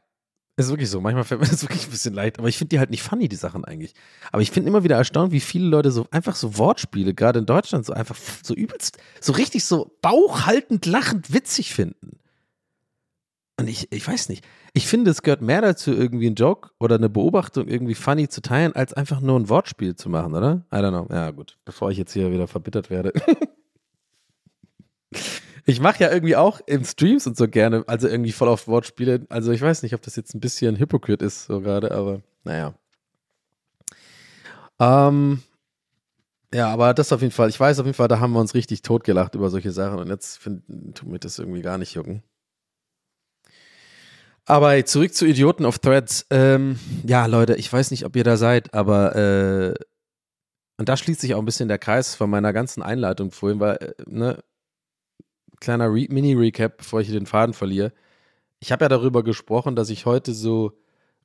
[0.58, 1.00] ist wirklich so.
[1.00, 2.38] Manchmal fällt mir das wirklich ein bisschen leid.
[2.38, 3.94] Aber ich finde die halt nicht funny, die Sachen eigentlich.
[4.32, 7.46] Aber ich finde immer wieder erstaunt, wie viele Leute so einfach so Wortspiele, gerade in
[7.46, 12.18] Deutschland, so einfach so übelst, so richtig so bauchhaltend, lachend, witzig finden.
[13.58, 14.44] Und ich, ich weiß nicht.
[14.72, 18.40] Ich finde, es gehört mehr dazu, irgendwie einen Joke oder eine Beobachtung irgendwie funny zu
[18.40, 20.64] teilen, als einfach nur ein Wortspiel zu machen, oder?
[20.72, 21.12] I don't know.
[21.12, 21.58] Ja, gut.
[21.64, 23.12] Bevor ich jetzt hier wieder verbittert werde.
[25.68, 29.26] Ich mache ja irgendwie auch im Streams und so gerne, also irgendwie voll auf Wortspiele.
[29.28, 32.72] Also ich weiß nicht, ob das jetzt ein bisschen Hypokrit ist, so gerade, aber naja.
[34.80, 35.42] Ähm,
[36.54, 38.54] ja, aber das auf jeden Fall, ich weiß auf jeden Fall, da haben wir uns
[38.54, 40.62] richtig totgelacht über solche Sachen und jetzt find,
[40.94, 42.22] tut mir das irgendwie gar nicht jucken.
[44.46, 46.24] Aber zurück zu Idioten auf Threads.
[46.30, 49.74] Ähm, ja, Leute, ich weiß nicht, ob ihr da seid, aber äh,
[50.78, 53.76] und da schließt sich auch ein bisschen der Kreis von meiner ganzen Einleitung vorhin, weil,
[53.76, 54.42] äh, ne,
[55.60, 57.92] kleiner Re Mini-Recap, bevor ich den Faden verliere.
[58.60, 60.72] Ich habe ja darüber gesprochen, dass ich heute so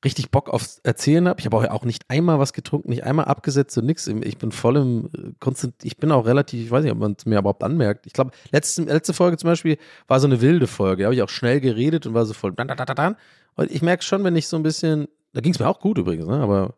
[0.03, 1.39] richtig Bock aufs Erzählen habe.
[1.39, 4.07] Ich habe auch, nicht einmal was getrunken, nicht einmal abgesetzt und nix.
[4.07, 7.15] Ich bin voll im äh, Konstant, ich bin auch relativ, ich weiß nicht, ob man
[7.17, 8.05] es mir überhaupt anmerkt.
[8.05, 9.77] Ich glaube, letzte, letzte Folge zum Beispiel
[10.07, 11.03] war so eine wilde Folge.
[11.03, 12.53] Da habe ich auch schnell geredet und war so voll.
[13.55, 15.97] Und ich merke schon, wenn ich so ein bisschen, da ging es mir auch gut
[15.97, 16.37] übrigens, ne?
[16.37, 16.75] aber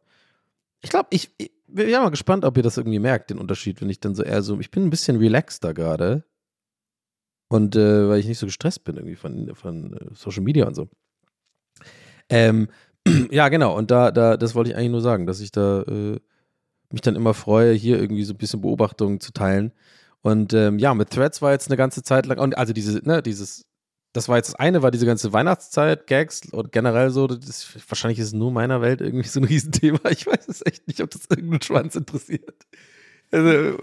[0.82, 3.82] ich glaube, ich, ich bin ja mal gespannt, ob ihr das irgendwie merkt, den Unterschied,
[3.82, 6.24] wenn ich dann so eher so, ich bin ein bisschen relaxter gerade.
[7.48, 10.76] Und äh, weil ich nicht so gestresst bin irgendwie von, von äh, Social Media und
[10.76, 10.89] so.
[12.30, 12.70] Ähm,
[13.32, 13.78] ja, genau.
[13.78, 16.20] Und da, da, das wollte ich eigentlich nur sagen, dass ich da äh,
[16.91, 19.72] mich dann immer freue, hier irgendwie so ein bisschen Beobachtungen zu teilen.
[20.22, 23.22] Und ähm, ja, mit Threads war jetzt eine ganze Zeit lang, und also diese, ne,
[23.22, 23.66] dieses,
[24.12, 28.18] das war jetzt das eine, war diese ganze Weihnachtszeit, Gags und generell so, das, wahrscheinlich
[28.18, 30.00] ist es nur meiner Welt irgendwie so ein Riesenthema.
[30.10, 32.66] Ich weiß es echt nicht, ob das irgendeinen Schwanz interessiert.
[33.32, 33.78] Also,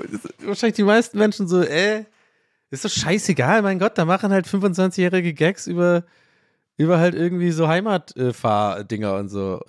[0.44, 2.04] wahrscheinlich die meisten Menschen so, äh,
[2.72, 6.04] ist doch scheißegal, mein Gott, da machen halt 25-jährige Gags über
[6.76, 9.60] über halt irgendwie so Heimatfahrdinger und so.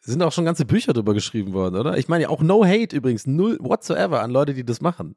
[0.00, 1.96] Sind auch schon ganze Bücher drüber geschrieben worden, oder?
[1.98, 5.14] Ich meine ja auch No Hate übrigens, null whatsoever an Leute, die das machen.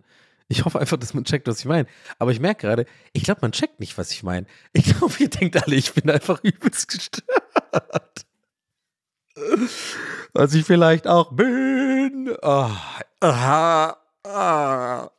[0.47, 1.87] Ich hoffe einfach, dass man checkt, was ich meine.
[2.19, 4.47] Aber ich merke gerade, ich glaube, man checkt nicht, was ich meine.
[4.73, 8.25] Ich glaube, ihr denkt alle, ich bin einfach übelst gestört.
[10.33, 12.35] Was ich vielleicht auch bin.
[12.41, 12.69] Oh,
[13.21, 15.09] aha, ah.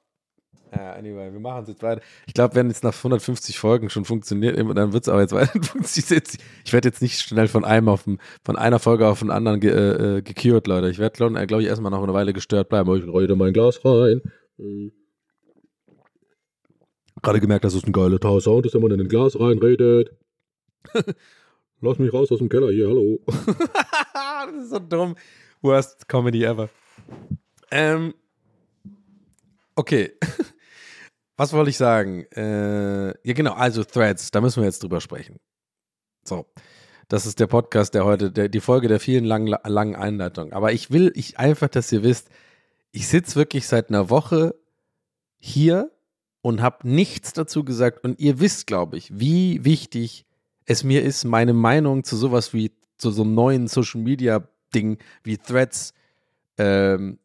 [0.74, 2.00] Ja, anyway, wir machen es jetzt weiter.
[2.26, 5.62] Ich glaube, wenn es nach 150 Folgen schon funktioniert, dann wird es aber jetzt weiter
[5.62, 6.24] funktionieren.
[6.64, 9.60] Ich werde jetzt nicht schnell von einem auf dem, von einer Folge auf den anderen
[9.60, 10.88] ge, äh, äh gekürt, Leute.
[10.88, 12.88] Ich werde, glaube glaub ich, erstmal noch eine Weile gestört bleiben.
[12.88, 14.22] Aber ich reue mein Glas rein.
[14.56, 14.92] Mhm.
[17.20, 20.16] Gerade gemerkt, dass es ein geiler Sound ist, wenn man in ein Glas reinredet.
[21.80, 23.20] Lass mich raus aus dem Keller hier, hallo.
[23.26, 25.16] das ist so dumm.
[25.60, 26.70] Worst Comedy ever.
[27.70, 28.14] Ähm,
[29.76, 30.12] okay.
[31.42, 32.24] Was wollte ich sagen?
[32.36, 35.40] Äh, ja, genau, also Threads, da müssen wir jetzt drüber sprechen.
[36.22, 36.46] So.
[37.08, 40.52] Das ist der Podcast, der heute, der, die Folge der vielen langen, langen Einleitungen.
[40.52, 42.28] Aber ich will ich einfach, dass ihr wisst,
[42.92, 44.54] ich sitze wirklich seit einer Woche
[45.40, 45.90] hier
[46.42, 48.04] und habe nichts dazu gesagt.
[48.04, 50.26] Und ihr wisst, glaube ich, wie wichtig
[50.64, 54.98] es mir ist, meine Meinung zu sowas wie zu so einem neuen Social Media Ding
[55.24, 55.92] wie Threads
[56.56, 57.18] ähm,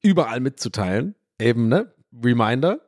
[0.00, 1.14] überall mitzuteilen.
[1.38, 1.94] Eben, ne?
[2.24, 2.80] Reminder,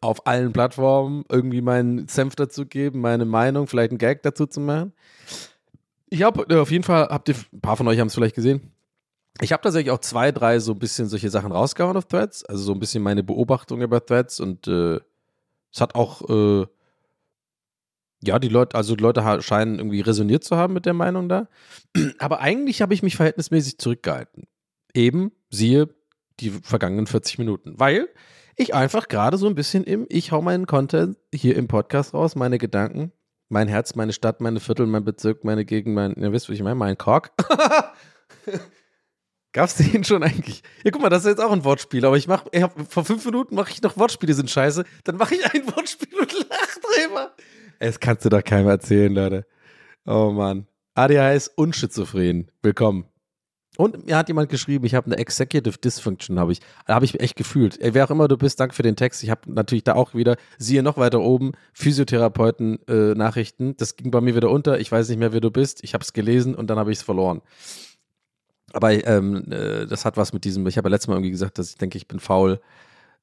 [0.00, 4.60] auf allen Plattformen irgendwie meinen Senf dazu geben, meine Meinung, vielleicht einen Gag dazu zu
[4.60, 4.92] machen.
[6.10, 8.34] Ich habe äh, auf jeden Fall, habt ihr, ein paar von euch haben es vielleicht
[8.34, 8.72] gesehen.
[9.40, 12.62] Ich habe tatsächlich auch zwei, drei so ein bisschen solche Sachen rausgehauen auf Threads, also
[12.62, 15.00] so ein bisschen meine Beobachtung über Threads und äh,
[15.72, 16.66] es hat auch, äh,
[18.24, 21.48] ja, die Leute, also die Leute scheinen irgendwie resoniert zu haben mit der Meinung da.
[22.18, 24.48] Aber eigentlich habe ich mich verhältnismäßig zurückgehalten.
[24.92, 25.88] Eben, siehe
[26.40, 27.78] die vergangenen 40 Minuten.
[27.78, 28.08] Weil
[28.58, 32.34] ich einfach gerade so ein bisschen im, ich hau meinen Content hier im Podcast raus,
[32.34, 33.12] meine Gedanken,
[33.48, 36.62] mein Herz, meine Stadt, meine Viertel, mein Bezirk, meine Gegend, mein, ihr wisst, was ich
[36.62, 37.32] meine, mein Kork.
[39.52, 40.62] Gab's den schon eigentlich?
[40.84, 43.24] Ja, guck mal, das ist jetzt auch ein Wortspiel, aber ich mach, hab, vor fünf
[43.24, 47.34] Minuten mache ich noch Wortspiele sind scheiße, dann mache ich ein Wortspiel und lach drüber.
[47.78, 49.46] Das kannst du doch keinem erzählen, Leute.
[50.04, 50.66] Oh Mann.
[50.94, 52.50] ADHS und schizophren.
[52.60, 53.06] Willkommen.
[53.80, 56.58] Und mir hat jemand geschrieben, ich habe eine Executive Dysfunction, habe ich.
[56.88, 57.80] Habe ich echt gefühlt.
[57.80, 59.22] Ey, wer auch immer du bist, danke für den Text.
[59.22, 63.70] Ich habe natürlich da auch wieder, siehe noch weiter oben, Physiotherapeuten-Nachrichten.
[63.70, 64.80] Äh, das ging bei mir wieder unter.
[64.80, 65.84] Ich weiß nicht mehr, wer du bist.
[65.84, 67.40] Ich habe es gelesen und dann habe ich es verloren.
[68.72, 71.58] Aber ähm, äh, das hat was mit diesem, ich habe ja letztes Mal irgendwie gesagt,
[71.58, 72.60] dass ich denke, ich bin faul.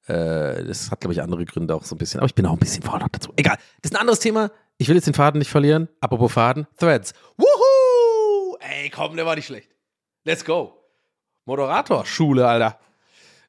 [0.07, 2.21] Äh, das hat, glaube ich, andere Gründe auch so ein bisschen.
[2.21, 3.33] Aber ich bin auch ein bisschen faul dazu.
[3.35, 4.51] Egal, das ist ein anderes Thema.
[4.77, 5.89] Ich will jetzt den Faden nicht verlieren.
[5.99, 7.13] Apropos Faden, Threads.
[7.35, 8.55] Wuhu!
[8.61, 9.74] Ey, komm, der war nicht schlecht.
[10.25, 10.73] Let's go.
[11.45, 12.79] Moderator-Schule, Alter.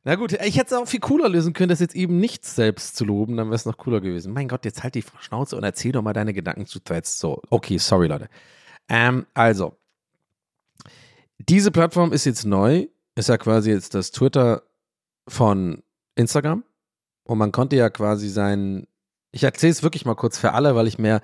[0.04, 2.94] Na gut, ich hätte es auch viel cooler lösen können, das jetzt eben nicht selbst
[2.94, 4.32] zu loben, dann wäre es noch cooler gewesen.
[4.32, 7.18] Mein Gott, jetzt halt die Schnauze und erzähl doch mal deine Gedanken zu Threads.
[7.18, 8.28] So, okay, sorry, Leute.
[8.88, 9.76] Ähm, also,
[11.38, 14.62] diese Plattform ist jetzt neu, ist ja quasi jetzt das Twitter
[15.26, 15.82] von
[16.14, 16.62] Instagram.
[17.24, 18.86] Und man konnte ja quasi sein
[19.36, 21.20] ich erzähle es wirklich mal kurz für alle, weil ich mehr,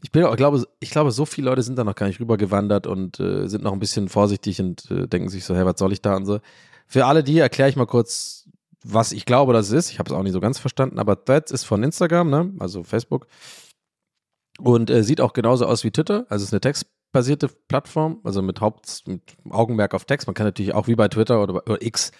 [0.00, 2.86] ich bin, ich glaube, ich glaube, so viele Leute sind da noch gar nicht rübergewandert
[2.86, 5.92] und äh, sind noch ein bisschen vorsichtig und äh, denken sich so, hey, was soll
[5.92, 6.38] ich da und so.
[6.86, 8.48] Für alle die erkläre ich mal kurz,
[8.84, 9.90] was ich glaube, dass es ist.
[9.90, 12.54] Ich habe es auch nicht so ganz verstanden, aber Threads ist von Instagram, ne?
[12.60, 13.26] also Facebook.
[14.60, 16.24] Und äh, sieht auch genauso aus wie Twitter.
[16.28, 20.28] Also es ist eine textbasierte Plattform, also mit Haupt, mit Augenmerk auf Text.
[20.28, 22.12] Man kann natürlich auch wie bei Twitter oder, oder X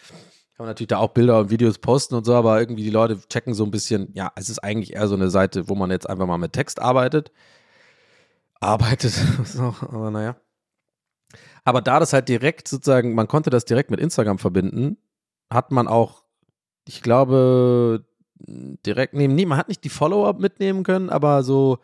[0.57, 3.21] kann man natürlich da auch Bilder und Videos posten und so, aber irgendwie die Leute
[3.29, 6.09] checken so ein bisschen, ja, es ist eigentlich eher so eine Seite, wo man jetzt
[6.09, 7.31] einfach mal mit Text arbeitet.
[8.59, 9.13] arbeitet.
[9.45, 10.37] so, aber naja.
[11.65, 14.97] Aber da das halt direkt sozusagen, man konnte das direkt mit Instagram verbinden,
[15.51, 16.23] hat man auch,
[16.89, 18.07] ich glaube,
[18.39, 21.81] direkt nehmen, nee, man hat nicht die Follower mitnehmen können, aber so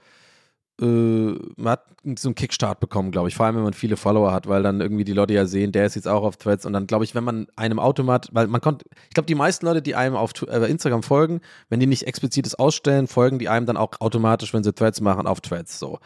[0.84, 1.84] man hat
[2.16, 3.36] so einen Kickstart bekommen, glaube ich.
[3.36, 5.86] Vor allem, wenn man viele Follower hat, weil dann irgendwie die Leute ja sehen, der
[5.86, 6.66] ist jetzt auch auf Threads.
[6.66, 9.64] Und dann, glaube ich, wenn man einem Automat, weil man konnte, ich glaube, die meisten
[9.66, 13.66] Leute, die einem auf äh, Instagram folgen, wenn die nicht explizites ausstellen, folgen die einem
[13.66, 15.78] dann auch automatisch, wenn sie Threads machen, auf Threads.
[15.78, 16.00] So.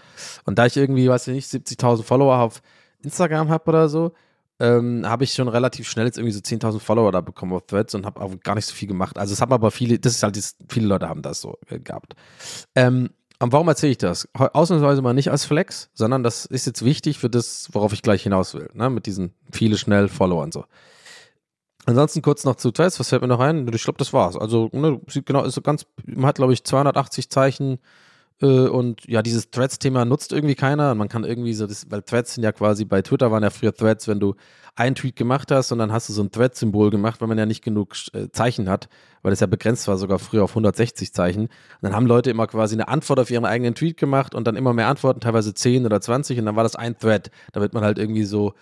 [0.45, 2.61] Und da ich irgendwie, weiß ich nicht, 70.000 Follower auf
[3.03, 4.13] Instagram habe oder so,
[4.61, 7.95] ähm, habe ich schon relativ schnell jetzt irgendwie so 10.000 Follower da bekommen auf Threads
[7.95, 9.19] und habe auch gar nicht so viel gemacht.
[9.19, 12.15] Also es haben aber viele, das ist halt, viele Leute haben das so äh, gehabt.
[12.75, 13.11] Ähm,
[13.41, 14.29] warum erzähle ich das?
[14.35, 18.23] Ausnahmsweise mal nicht als Flex, sondern das ist jetzt wichtig für das, worauf ich gleich
[18.23, 18.91] hinaus will, ne?
[18.91, 20.65] mit diesen viele schnell Followern so.
[21.87, 23.69] Ansonsten kurz noch zu Threads, was fällt mir noch ein?
[23.73, 24.37] Ich glaube, das war's.
[24.37, 27.79] Also, ne, sieht genau, ist so ganz, man hat, glaube ich, 280 Zeichen
[28.45, 30.95] und ja, dieses Threads-Thema nutzt irgendwie keiner.
[30.95, 33.75] Man kann irgendwie so, das, weil Threads sind ja quasi, bei Twitter waren ja früher
[33.75, 34.35] Threads, wenn du
[34.75, 37.47] einen Tweet gemacht hast und dann hast du so ein Thread-Symbol gemacht, weil man ja
[37.47, 38.89] nicht genug äh, Zeichen hat,
[39.23, 41.45] weil es ja begrenzt war, sogar früher auf 160 Zeichen.
[41.45, 44.55] Und dann haben Leute immer quasi eine Antwort auf ihren eigenen Tweet gemacht und dann
[44.55, 47.85] immer mehr Antworten, teilweise 10 oder 20 und dann war das ein Thread, damit man
[47.85, 48.53] halt irgendwie so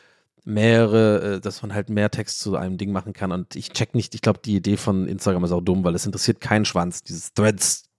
[0.44, 3.32] mehrere, äh, dass man halt mehr Text zu einem Ding machen kann.
[3.32, 6.06] Und ich check nicht, ich glaube, die Idee von Instagram ist auch dumm, weil es
[6.06, 7.90] interessiert keinen Schwanz, dieses Threads-Ding,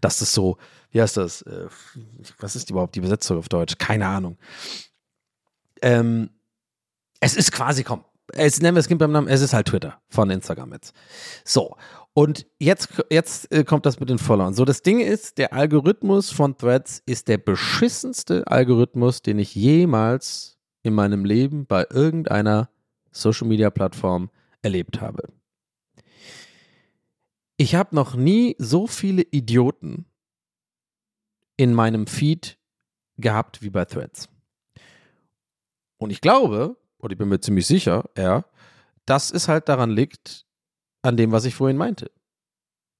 [0.00, 0.56] dass das so
[0.90, 1.42] wie heißt das?
[1.42, 1.68] Äh,
[2.38, 3.76] was ist überhaupt die Besetzung auf Deutsch?
[3.78, 4.38] Keine Ahnung.
[5.82, 6.30] Ähm,
[7.20, 10.00] es ist quasi, komm, es nennen wir es Kind beim Namen, es ist halt Twitter
[10.08, 10.94] von Instagram jetzt.
[11.44, 11.76] So.
[12.12, 14.52] Und jetzt, jetzt äh, kommt das mit den Followern.
[14.52, 20.58] So, das Ding ist, der Algorithmus von Threads ist der beschissenste Algorithmus, den ich jemals
[20.82, 22.68] in meinem Leben bei irgendeiner
[23.12, 24.30] Social Media Plattform
[24.62, 25.28] erlebt habe.
[27.60, 30.06] Ich habe noch nie so viele Idioten
[31.58, 32.58] in meinem Feed
[33.18, 34.30] gehabt wie bei Threads.
[35.98, 38.46] Und ich glaube, oder ich bin mir ziemlich sicher, ja,
[39.04, 40.46] dass es halt daran liegt,
[41.02, 42.10] an dem, was ich vorhin meinte.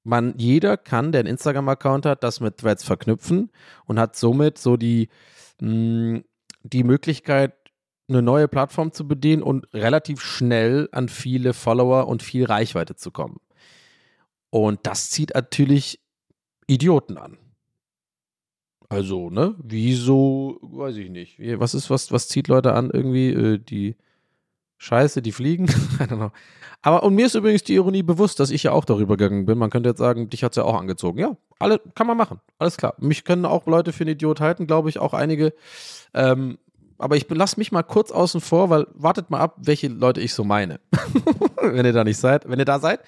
[0.05, 3.51] Man, jeder kann, der einen Instagram-Account hat, das mit Threads verknüpfen
[3.87, 5.09] und hat somit so die,
[5.63, 6.25] mh, mm,
[6.65, 7.55] die Möglichkeit,
[8.11, 13.11] eine neue Plattform zu bedienen und relativ schnell an viele Follower und viel Reichweite zu
[13.11, 13.41] kommen.
[14.51, 16.01] Und das zieht natürlich
[16.67, 17.39] Idioten an.
[18.89, 19.55] Also, ne?
[19.63, 21.39] Wieso, weiß ich nicht.
[21.61, 22.91] Was ist, was, was zieht Leute an?
[22.91, 23.97] Irgendwie äh, die
[24.79, 25.67] Scheiße, die fliegen?
[26.01, 26.33] I don't know.
[26.83, 29.59] Aber und mir ist übrigens die Ironie bewusst, dass ich ja auch darüber gegangen bin.
[29.59, 31.19] Man könnte jetzt sagen, dich hat es ja auch angezogen.
[31.19, 32.41] Ja, alle, kann man machen.
[32.59, 32.95] Alles klar.
[32.99, 35.53] Mich können auch Leute für einen Idiot halten, glaube ich, auch einige.
[36.15, 36.59] Ähm,
[36.99, 40.35] aber ich lasse mich mal kurz außen vor, weil wartet mal ab, welche Leute ich
[40.35, 40.81] so meine.
[41.63, 42.49] wenn ihr da nicht seid.
[42.49, 43.01] Wenn ihr da seid,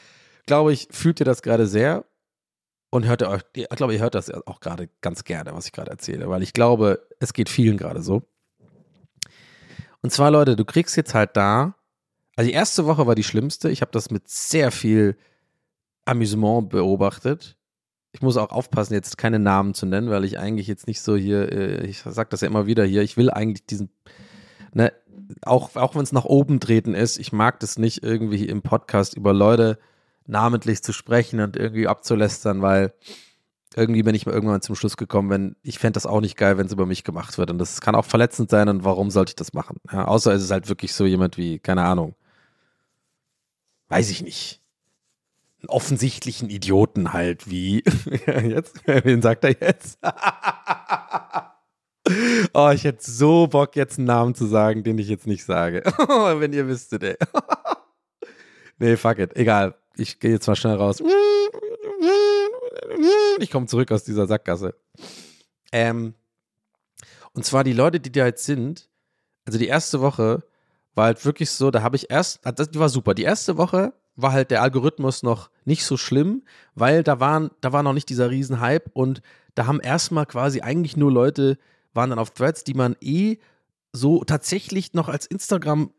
[0.47, 2.05] glaube ich, fühlt ihr das gerade sehr
[2.90, 5.72] und hört ihr euch, ich glaube, ihr hört das auch gerade ganz gerne, was ich
[5.72, 8.22] gerade erzähle, weil ich glaube, es geht vielen gerade so.
[10.03, 11.76] Und zwar, Leute, du kriegst jetzt halt da,
[12.36, 13.70] also die erste Woche war die schlimmste.
[13.70, 15.16] Ich habe das mit sehr viel
[16.05, 17.57] Amüsement beobachtet.
[18.12, 21.16] Ich muss auch aufpassen, jetzt keine Namen zu nennen, weil ich eigentlich jetzt nicht so
[21.16, 23.90] hier, äh, ich sage das ja immer wieder hier, ich will eigentlich diesen,
[24.74, 24.93] ne,
[25.43, 29.14] auch, auch wenn es nach oben treten ist, ich mag das nicht irgendwie im Podcast
[29.14, 29.78] über Leute
[30.26, 32.92] namentlich zu sprechen und irgendwie abzulästern, weil
[33.76, 36.58] irgendwie bin ich mal irgendwann zum Schluss gekommen, wenn ich fände das auch nicht geil,
[36.58, 37.50] wenn es über mich gemacht wird.
[37.50, 39.78] Und das kann auch verletzend sein und warum sollte ich das machen?
[39.90, 42.14] Ja, außer es ist halt wirklich so jemand wie, keine Ahnung,
[43.88, 44.60] weiß ich nicht.
[45.60, 47.84] Einen offensichtlichen Idioten halt wie.
[48.26, 48.80] jetzt?
[48.86, 49.98] Wen sagt er jetzt?
[52.52, 55.84] oh, ich hätte so Bock, jetzt einen Namen zu sagen, den ich jetzt nicht sage.
[56.38, 57.16] wenn ihr wüsstet, ey.
[58.78, 59.36] nee, fuck it.
[59.36, 61.03] Egal ich gehe jetzt mal schnell raus.
[63.38, 64.74] Ich komme zurück aus dieser Sackgasse.
[65.72, 66.14] Ähm,
[67.32, 68.88] und zwar die Leute, die da jetzt sind,
[69.46, 70.42] also die erste Woche
[70.94, 73.14] war halt wirklich so, da habe ich erst, ah, das, die war super.
[73.14, 76.42] Die erste Woche war halt der Algorithmus noch nicht so schlimm,
[76.74, 79.22] weil da waren, da war noch nicht dieser Riesenhype und
[79.55, 81.59] da haben erstmal quasi eigentlich nur Leute,
[81.94, 83.38] waren dann auf Threads, die man eh
[83.92, 85.92] so tatsächlich noch als Instagram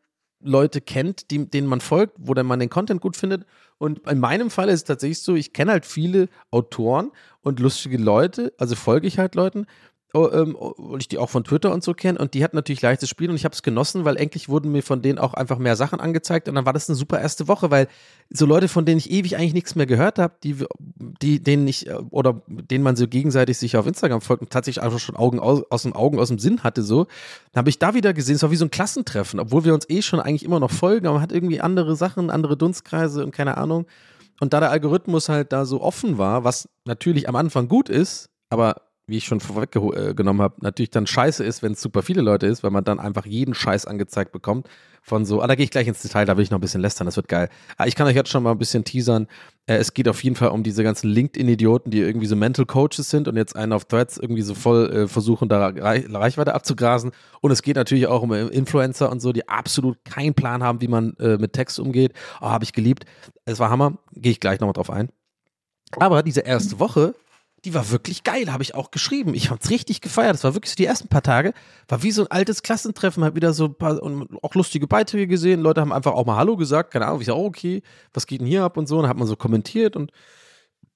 [0.43, 3.45] Leute kennt, die, denen man folgt, wo dann man den Content gut findet.
[3.77, 7.97] Und in meinem Fall ist es tatsächlich so, ich kenne halt viele Autoren und lustige
[7.97, 9.65] Leute, also folge ich halt Leuten,
[10.13, 13.29] weil ich die auch von Twitter und so kenne und die hatten natürlich leichtes Spiel
[13.29, 15.99] und ich habe es genossen, weil endlich wurden mir von denen auch einfach mehr Sachen
[15.99, 17.87] angezeigt und dann war das eine super erste Woche, weil
[18.29, 20.57] so Leute, von denen ich ewig eigentlich nichts mehr gehört habe, die,
[21.21, 24.83] die, denen ich äh, oder denen man so gegenseitig sich auf Instagram folgt und tatsächlich
[24.83, 27.07] einfach schon Augen aus, aus dem Augen aus dem Sinn hatte, so,
[27.55, 30.03] habe ich da wieder gesehen, es war wie so ein Klassentreffen, obwohl wir uns eh
[30.03, 33.57] schon eigentlich immer noch folgen, aber man hat irgendwie andere Sachen, andere Dunstkreise und keine
[33.57, 33.87] Ahnung.
[34.39, 38.29] Und da der Algorithmus halt da so offen war, was natürlich am Anfang gut ist,
[38.49, 38.75] aber
[39.05, 42.63] wie ich schon vorweggenommen habe, natürlich dann scheiße ist, wenn es super viele Leute ist,
[42.63, 44.67] weil man dann einfach jeden Scheiß angezeigt bekommt.
[45.05, 46.79] Von so, ah, da gehe ich gleich ins Detail, da will ich noch ein bisschen
[46.79, 47.49] lästern, das wird geil.
[47.75, 49.27] Aber ich kann euch jetzt schon mal ein bisschen teasern.
[49.65, 53.09] Äh, es geht auf jeden Fall um diese ganzen LinkedIn-Idioten, die irgendwie so Mental Coaches
[53.09, 57.11] sind und jetzt einen auf Threads irgendwie so voll äh, versuchen, da Reich Reichweite abzugrasen.
[57.41, 60.87] Und es geht natürlich auch um Influencer und so, die absolut keinen Plan haben, wie
[60.87, 62.13] man äh, mit Text umgeht.
[62.39, 63.03] Oh, habe ich geliebt.
[63.43, 65.09] Es war Hammer, gehe ich gleich nochmal drauf ein.
[65.99, 67.13] Aber diese erste Woche
[67.65, 69.33] die war wirklich geil, habe ich auch geschrieben.
[69.33, 70.33] Ich habe es richtig gefeiert.
[70.33, 71.53] Das war wirklich so die ersten paar Tage,
[71.87, 75.27] war wie so ein altes Klassentreffen, habe wieder so ein paar und auch lustige Beiträge
[75.27, 75.61] gesehen.
[75.61, 77.81] Leute haben einfach auch mal Hallo gesagt, keine Ahnung, ich sage, oh, okay,
[78.13, 78.99] was geht denn hier ab und so.
[78.99, 80.11] Und hat man so kommentiert und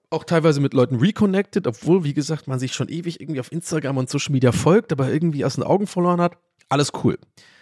[0.10, 3.98] auch teilweise mit Leuten reconnected, obwohl, wie gesagt, man sich schon ewig irgendwie auf Instagram
[3.98, 6.38] und Social Media folgt, aber irgendwie aus den Augen verloren hat.
[6.70, 7.18] Alles cool.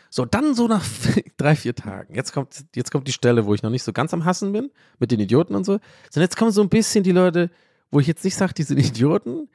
[0.10, 0.84] So, dann so nach
[1.38, 2.16] drei, vier Tagen.
[2.16, 4.72] Jetzt kommt, jetzt kommt die Stelle, wo ich noch nicht so ganz am Hassen bin,
[5.00, 5.80] mit den Idioten und so.
[6.10, 7.52] So, jetzt kommen so ein bisschen die Leute,
[7.92, 9.50] wo ich jetzt nicht sage, die sind Idioten,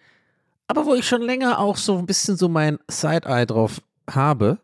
[0.67, 4.59] aber wo ich schon länger auch so ein bisschen so mein Side-Eye drauf habe,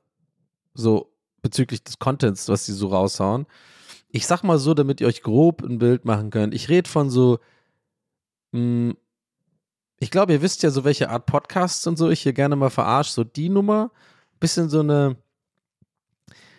[0.74, 1.12] so
[1.42, 3.46] bezüglich des Contents, was sie so raushauen.
[4.08, 6.54] Ich sag mal so, damit ihr euch grob ein Bild machen könnt.
[6.54, 7.38] Ich rede von so,
[8.52, 8.96] mh, hm,
[9.98, 12.70] ich glaube, ihr wisst ja so, welche Art Podcasts und so ich hier gerne mal
[12.70, 13.12] verarsche.
[13.12, 13.90] So die Nummer,
[14.40, 15.16] bisschen so eine,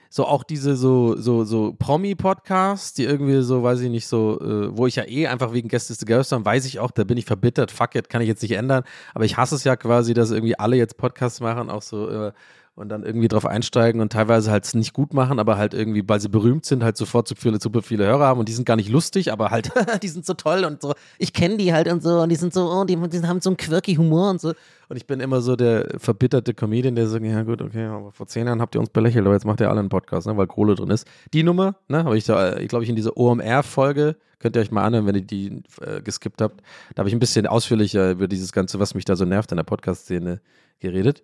[0.09, 4.75] so auch diese so, so, so Promi-Podcasts, die irgendwie so, weiß ich nicht, so, äh,
[4.77, 7.71] wo ich ja eh einfach wegen Gästes Ghost weiß ich auch, da bin ich verbittert,
[7.71, 8.83] fuck it, kann ich jetzt nicht ändern.
[9.13, 12.31] Aber ich hasse es ja quasi, dass irgendwie alle jetzt Podcasts machen, auch so äh,
[12.77, 16.03] und dann irgendwie drauf einsteigen und teilweise halt es nicht gut machen, aber halt irgendwie,
[16.07, 18.65] weil sie berühmt sind, halt sofort super viele, super viele Hörer haben und die sind
[18.65, 19.71] gar nicht lustig, aber halt,
[20.03, 22.53] die sind so toll und so, ich kenne die halt und so und die sind
[22.53, 24.53] so, oh, die, die haben so einen quirky Humor und so.
[24.89, 28.27] Und ich bin immer so der verbitterte Comedian, der sagt, ja gut, okay, aber vor
[28.27, 30.45] zehn Jahren habt ihr uns belächelt, aber jetzt macht ihr alle einen Podcast, ne, weil
[30.45, 31.07] Kohle drin ist.
[31.33, 34.71] Die Nummer, ne, habe ich da, ich glaube ich in dieser OMR-Folge, könnt ihr euch
[34.71, 36.61] mal anhören, wenn ihr die äh, geskippt habt,
[36.93, 39.57] da habe ich ein bisschen ausführlicher über dieses Ganze, was mich da so nervt in
[39.57, 40.41] der Podcast-Szene
[40.79, 41.23] geredet.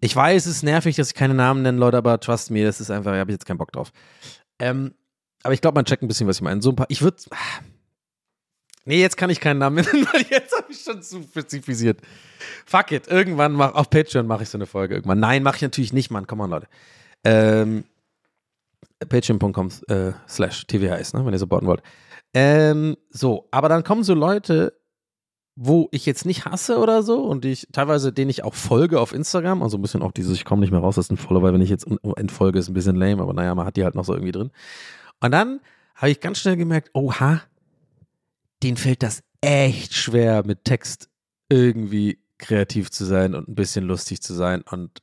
[0.00, 2.80] Ich weiß, es ist nervig, dass ich keine Namen nenne, Leute, aber trust me, das
[2.80, 3.92] ist einfach, ich habe jetzt keinen Bock drauf.
[4.58, 4.94] Ähm,
[5.42, 6.62] aber ich glaube, man checkt ein bisschen, was ich meine.
[6.62, 7.18] So ein paar, ich würde.
[8.86, 12.00] Nee, jetzt kann ich keinen Namen nennen, weil jetzt habe ich schon zu spezifisiert.
[12.66, 15.20] Fuck it, irgendwann mach, auf Patreon mache ich so eine Folge irgendwann.
[15.20, 16.26] Nein, mache ich natürlich nicht, Mann.
[16.26, 16.68] Komm on, Leute.
[17.24, 17.84] Ähm,
[19.08, 21.82] Patreon.com äh, slash tvhs, ne, wenn ihr supporten wollt.
[22.34, 24.74] Ähm, so, aber dann kommen so Leute,
[25.56, 29.12] wo ich jetzt nicht hasse oder so und ich teilweise denen ich auch folge auf
[29.12, 31.52] Instagram, also ein bisschen auch dieses, ich komme nicht mehr raus, das ist ein Follower,
[31.52, 34.04] wenn ich jetzt entfolge, ist ein bisschen lame, aber naja, man hat die halt noch
[34.04, 34.50] so irgendwie drin.
[35.20, 35.60] Und dann
[35.94, 37.40] habe ich ganz schnell gemerkt, oha,
[38.64, 41.08] denen fällt das echt schwer, mit Text
[41.48, 45.02] irgendwie kreativ zu sein und ein bisschen lustig zu sein und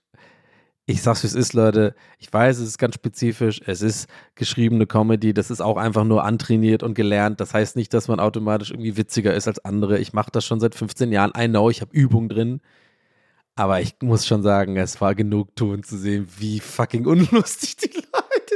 [0.91, 1.95] ich sag's wie es ist, Leute.
[2.19, 3.61] Ich weiß, es ist ganz spezifisch.
[3.65, 5.33] Es ist geschriebene Comedy.
[5.33, 7.39] Das ist auch einfach nur antrainiert und gelernt.
[7.39, 9.99] Das heißt nicht, dass man automatisch irgendwie witziger ist als andere.
[9.99, 11.31] Ich mache das schon seit 15 Jahren.
[11.37, 12.61] I know, ich habe Übung drin.
[13.55, 17.89] Aber ich muss schon sagen, es war genug tun zu sehen, wie fucking unlustig die
[18.13, 18.55] Leute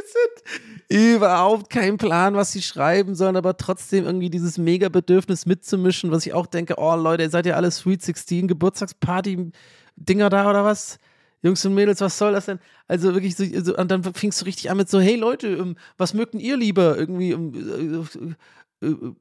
[0.87, 1.15] sind.
[1.15, 6.25] Überhaupt kein Plan, was sie schreiben sollen, aber trotzdem irgendwie dieses mega Bedürfnis mitzumischen, was
[6.25, 9.51] ich auch denke, oh Leute, seid ihr alle Sweet 16 Geburtstagsparty
[9.97, 10.99] Dinger da oder was?
[11.41, 12.59] Jungs und Mädels, was soll das denn?
[12.87, 13.43] Also wirklich so,
[13.75, 16.97] und dann fingst du richtig an mit so, hey Leute, ähm, was mögten ihr lieber?
[16.97, 18.35] Irgendwie ähm,
[18.81, 19.13] äh, äh,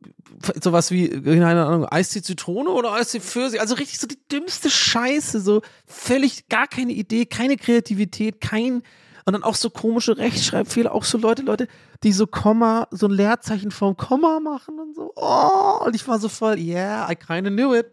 [0.62, 3.61] sowas wie, keine Ahnung, Eistee Zitrone oder Eistee Pfirsich?
[3.61, 8.83] Also richtig so die dümmste Scheiße, so völlig gar keine Idee, keine Kreativität, kein
[9.27, 11.67] und dann auch so komische Rechtschreibfehler, auch so Leute, Leute,
[12.03, 15.12] die so Komma, so ein Leerzeichen vom Komma machen und so.
[15.17, 17.87] Oh, und ich war so voll, yeah, I kinda knew it.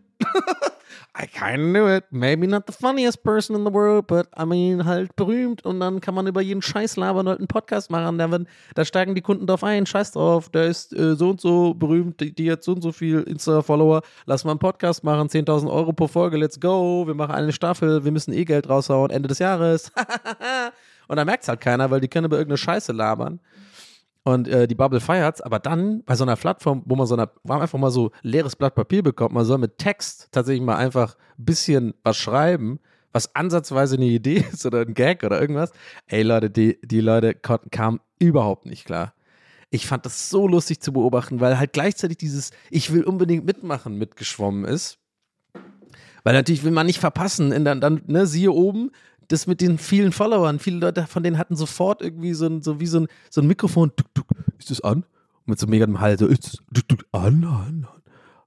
[1.13, 2.05] I kind of knew it.
[2.09, 5.65] Maybe not the funniest person in the world, but I mean, halt berühmt.
[5.65, 8.17] Und dann kann man über jeden Scheiß labern und halt einen Podcast machen.
[8.17, 8.29] Da,
[8.75, 9.85] da steigen die Kunden drauf ein.
[9.85, 12.93] Scheiß drauf, der ist äh, so und so berühmt, die, die hat so und so
[12.93, 14.03] viel Insta-Follower.
[14.25, 17.05] Lass mal einen Podcast machen, 10.000 Euro pro Folge, let's go.
[17.05, 19.91] Wir machen eine Staffel, wir müssen eh Geld raushauen, Ende des Jahres.
[21.09, 23.41] und da merkt es halt keiner, weil die können über irgendeine Scheiße labern.
[24.23, 27.31] Und äh, die Bubble feiert's, aber dann bei so einer Plattform, wo man so einer,
[27.43, 30.75] wo man einfach mal so leeres Blatt Papier bekommt, man soll mit Text tatsächlich mal
[30.75, 32.79] einfach ein bisschen was schreiben,
[33.11, 35.71] was ansatzweise eine Idee ist oder ein Gag oder irgendwas.
[36.05, 39.13] Ey Leute, die, die Leute kamen überhaupt nicht klar.
[39.71, 43.97] Ich fand das so lustig zu beobachten, weil halt gleichzeitig dieses Ich will unbedingt mitmachen
[43.97, 44.99] mitgeschwommen ist.
[46.23, 47.51] Weil natürlich will man nicht verpassen.
[47.51, 48.91] In dann, dann ne, siehe oben,
[49.31, 52.79] das mit den vielen Followern, viele Leute von denen hatten sofort irgendwie so ein, so
[52.79, 54.27] wie so ein, so ein Mikrofon, tuk, tuk,
[54.57, 55.03] ist das an?
[55.03, 58.00] Und mit so mega dem Hall, so, ist das tuk, tuk, an, an, an.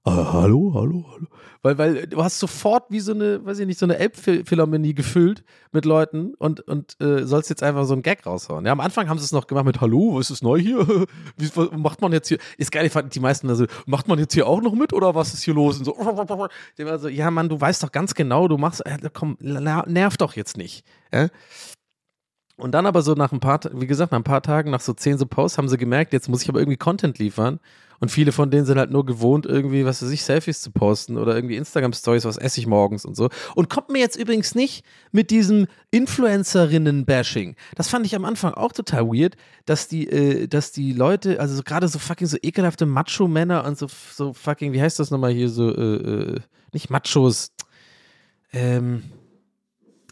[0.05, 1.27] Ah, hallo, hallo, hallo.
[1.61, 5.43] Weil, weil du hast sofort wie so eine, weiß ich nicht, so eine Elbphilharmonie gefüllt
[5.71, 8.65] mit Leuten und, und äh, sollst jetzt einfach so einen Gag raushauen.
[8.65, 10.85] Ja, am Anfang haben sie es noch gemacht mit Hallo, was ist neu hier?
[11.37, 12.37] Wie, macht man jetzt hier?
[12.57, 15.33] Ist geil, ich die meisten also, macht man jetzt hier auch noch mit oder was
[15.33, 15.79] ist hier los?
[15.79, 20.17] Und so, also, ja, Mann, du weißt doch ganz genau, du machst, äh, komm, nerv
[20.17, 20.85] doch jetzt nicht.
[21.11, 21.29] Ja?
[22.57, 24.93] Und dann aber so nach ein paar, wie gesagt, nach ein paar Tagen, nach so
[24.93, 27.59] zehn so Posts, haben sie gemerkt, jetzt muss ich aber irgendwie Content liefern.
[27.99, 31.17] Und viele von denen sind halt nur gewohnt, irgendwie, was weiß ich, Selfies zu posten
[31.17, 33.29] oder irgendwie Instagram-Stories, was esse ich morgens und so.
[33.55, 37.55] Und kommt mir jetzt übrigens nicht mit diesem Influencerinnen-Bashing.
[37.75, 39.35] Das fand ich am Anfang auch total weird,
[39.65, 43.77] dass die, äh, dass die Leute, also so, gerade so fucking so ekelhafte Macho-Männer und
[43.77, 46.39] so, so fucking, wie heißt das nochmal hier, so, äh, äh,
[46.73, 47.51] nicht Machos,
[48.51, 49.03] ähm,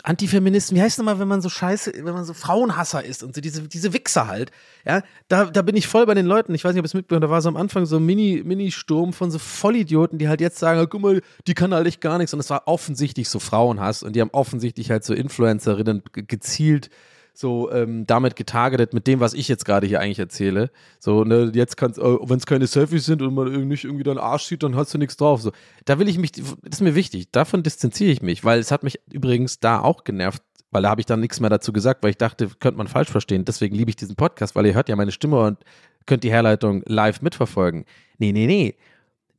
[0.04, 3.34] Antifeministen, wie heißt es nochmal, wenn man so scheiße, wenn man so Frauenhasser ist und
[3.34, 4.52] so diese, diese Wichser halt,
[4.86, 6.54] ja, da, da bin ich voll bei den Leuten.
[6.54, 9.14] Ich weiß nicht, ob es mitbekommen da war so am Anfang so ein Mini, Mini-Sturm
[9.14, 12.34] von so Vollidioten, die halt jetzt sagen, guck mal, die kann halt echt gar nichts.
[12.34, 16.90] Und es war offensichtlich so Frauenhass und die haben offensichtlich halt so Influencerinnen gezielt
[17.34, 20.70] so ähm, damit getargetet mit dem, was ich jetzt gerade hier eigentlich erzähle.
[21.00, 24.20] So, ne, jetzt kannst, äh, wenn es keine Selfies sind und man nicht irgendwie deinen
[24.20, 25.42] Arsch sieht, dann hast du nichts drauf.
[25.42, 25.52] So,
[25.86, 28.84] da will ich mich, das ist mir wichtig, davon distanziere ich mich, weil es hat
[28.84, 32.12] mich übrigens da auch genervt, weil da habe ich dann nichts mehr dazu gesagt, weil
[32.12, 33.46] ich dachte, könnte man falsch verstehen.
[33.46, 35.58] Deswegen liebe ich diesen Podcast, weil ihr hört ja meine Stimme und
[36.06, 37.86] könnt die Herleitung live mitverfolgen.
[38.20, 38.76] Nee, nee, nee.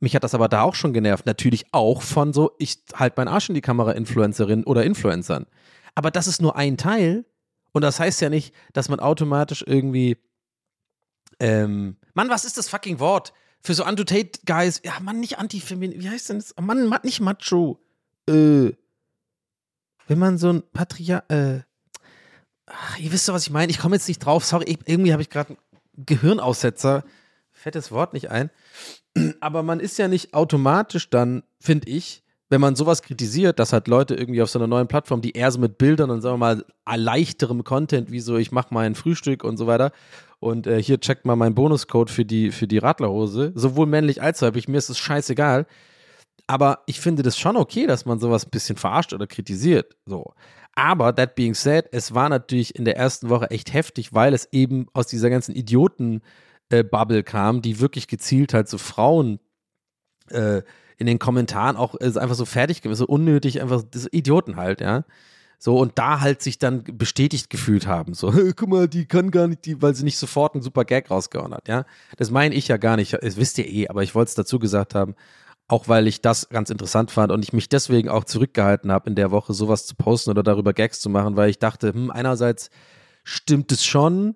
[0.01, 1.25] Mich hat das aber da auch schon genervt.
[1.25, 5.45] Natürlich auch von so, ich halt meinen Arsch in die Kamera Influencerin oder Influencern.
[5.93, 7.25] Aber das ist nur ein Teil
[7.75, 10.17] und das heißt ja nicht, dass man automatisch irgendwie.
[11.41, 13.33] Ähm, Mann, was ist das fucking Wort?
[13.59, 14.81] Für so Unto-Tate-Guys.
[14.85, 15.99] Ja, Mann, nicht Antifemin.
[15.99, 16.55] Wie heißt denn das?
[16.57, 17.77] Mann, nicht Macho.
[18.29, 18.71] Äh.
[20.07, 21.25] Wenn man so ein Patria.
[21.27, 21.63] Äh.
[22.65, 23.71] Ach, ihr wisst doch, was ich meine.
[23.71, 24.45] Ich komme jetzt nicht drauf.
[24.45, 27.03] Sorry, ich, irgendwie habe ich gerade einen Gehirnaussetzer.
[27.73, 28.51] Das Wort nicht ein.
[29.41, 33.87] Aber man ist ja nicht automatisch dann, finde ich, wenn man sowas kritisiert, dass halt
[33.87, 36.37] Leute irgendwie auf so einer neuen Plattform, die eher so mit Bildern und sagen wir
[36.37, 36.65] mal
[36.95, 39.91] leichterem Content, wie so ich mache mein Frühstück und so weiter
[40.39, 44.41] und äh, hier checkt mal meinen Bonuscode für die für die Radlerhose, sowohl männlich als
[44.41, 45.65] weiblich, mir ist es scheißegal,
[46.47, 50.33] aber ich finde das schon okay, dass man sowas ein bisschen verarscht oder kritisiert, so.
[50.77, 54.49] Aber that being said, es war natürlich in der ersten Woche echt heftig, weil es
[54.51, 56.21] eben aus dieser ganzen Idioten
[56.69, 56.83] äh,
[57.23, 59.39] kam, die wirklich gezielt halt so Frauen
[60.29, 60.63] äh,
[60.97, 65.03] in den Kommentaren auch ist einfach so fertig gewesen, so unnötig, einfach Idioten halt, ja.
[65.57, 68.13] So, und da halt sich dann bestätigt gefühlt haben.
[68.13, 70.85] So, hey, guck mal, die kann gar nicht, die, weil sie nicht sofort einen super
[70.85, 71.85] Gag rausgehauen hat, ja.
[72.17, 74.59] Das meine ich ja gar nicht, das wisst ihr eh, aber ich wollte es dazu
[74.59, 75.15] gesagt haben,
[75.67, 79.15] auch weil ich das ganz interessant fand und ich mich deswegen auch zurückgehalten habe, in
[79.15, 82.69] der Woche sowas zu posten oder darüber Gags zu machen, weil ich dachte, hm, einerseits
[83.23, 84.35] stimmt es schon,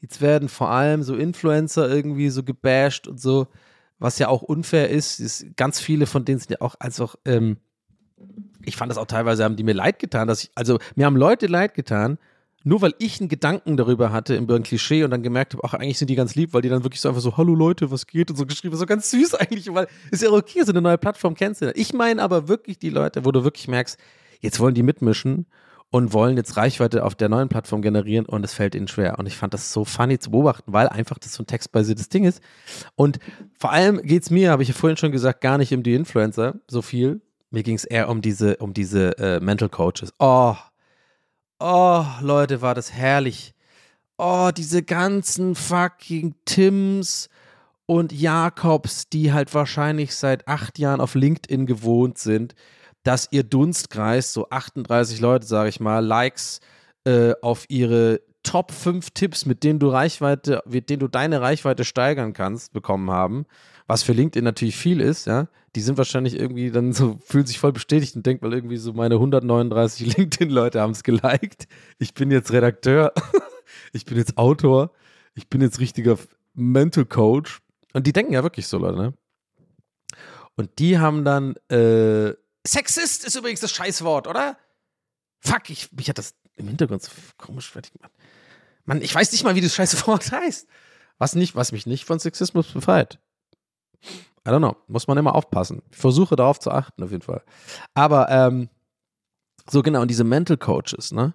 [0.00, 3.46] jetzt werden vor allem so Influencer irgendwie so gebasht und so
[3.98, 7.58] was ja auch unfair ist, ist ganz viele von denen sind ja auch, also ähm,
[8.64, 11.16] ich fand das auch teilweise, haben die mir leid getan, dass ich, also mir haben
[11.16, 12.18] Leute leid getan,
[12.64, 15.74] nur weil ich einen Gedanken darüber hatte, über ein Klischee und dann gemerkt habe, ach,
[15.74, 18.06] eigentlich sind die ganz lieb, weil die dann wirklich so einfach so, hallo Leute, was
[18.08, 20.98] geht und so geschrieben, so ganz süß eigentlich, weil ist ja okay, so eine neue
[20.98, 21.70] Plattform kennst du.
[21.72, 23.98] Ich meine aber wirklich die Leute, wo du wirklich merkst,
[24.40, 25.46] jetzt wollen die mitmischen
[25.90, 29.18] und wollen jetzt Reichweite auf der neuen Plattform generieren und es fällt ihnen schwer.
[29.18, 32.24] Und ich fand das so funny zu beobachten, weil einfach das so ein textbasiertes Ding
[32.24, 32.42] ist.
[32.96, 33.18] Und
[33.58, 35.94] vor allem geht es mir, habe ich ja vorhin schon gesagt, gar nicht um die
[35.94, 37.20] Influencer so viel.
[37.50, 40.12] Mir ging es eher um diese, um diese äh, Mental Coaches.
[40.18, 40.56] Oh,
[41.60, 43.54] oh, Leute, war das herrlich.
[44.18, 47.28] Oh, diese ganzen fucking Tims
[47.86, 52.54] und Jakobs, die halt wahrscheinlich seit acht Jahren auf LinkedIn gewohnt sind
[53.06, 56.60] dass ihr Dunstkreis, so 38 Leute, sage ich mal, Likes
[57.04, 61.84] äh, auf ihre Top 5 Tipps, mit denen du Reichweite, mit denen du deine Reichweite
[61.84, 63.46] steigern kannst, bekommen haben.
[63.86, 65.48] Was für LinkedIn natürlich viel ist, ja.
[65.76, 68.92] Die sind wahrscheinlich irgendwie dann so, fühlen sich voll bestätigt und denken, weil irgendwie so
[68.92, 71.68] meine 139 LinkedIn-Leute haben es geliked.
[71.98, 73.12] Ich bin jetzt Redakteur,
[73.92, 74.90] ich bin jetzt Autor,
[75.34, 76.18] ich bin jetzt richtiger
[76.54, 77.60] Mental Coach.
[77.92, 79.14] Und die denken ja wirklich so, Leute, ne?
[80.56, 82.34] Und die haben dann äh,
[82.66, 84.58] Sexist ist übrigens das Scheißwort, oder?
[85.40, 88.12] Fuck, ich, mich hat das im Hintergrund so komisch fertig gemacht.
[88.84, 90.68] Mann, ich weiß nicht mal, wie das Scheißwort heißt.
[91.18, 93.18] Was, nicht, was mich nicht von Sexismus befreit.
[94.46, 94.76] I don't know.
[94.86, 95.82] Muss man immer aufpassen.
[95.90, 97.42] Ich versuche darauf zu achten, auf jeden Fall.
[97.94, 98.68] Aber, ähm,
[99.68, 101.34] so genau, und diese Mental Coaches, ne?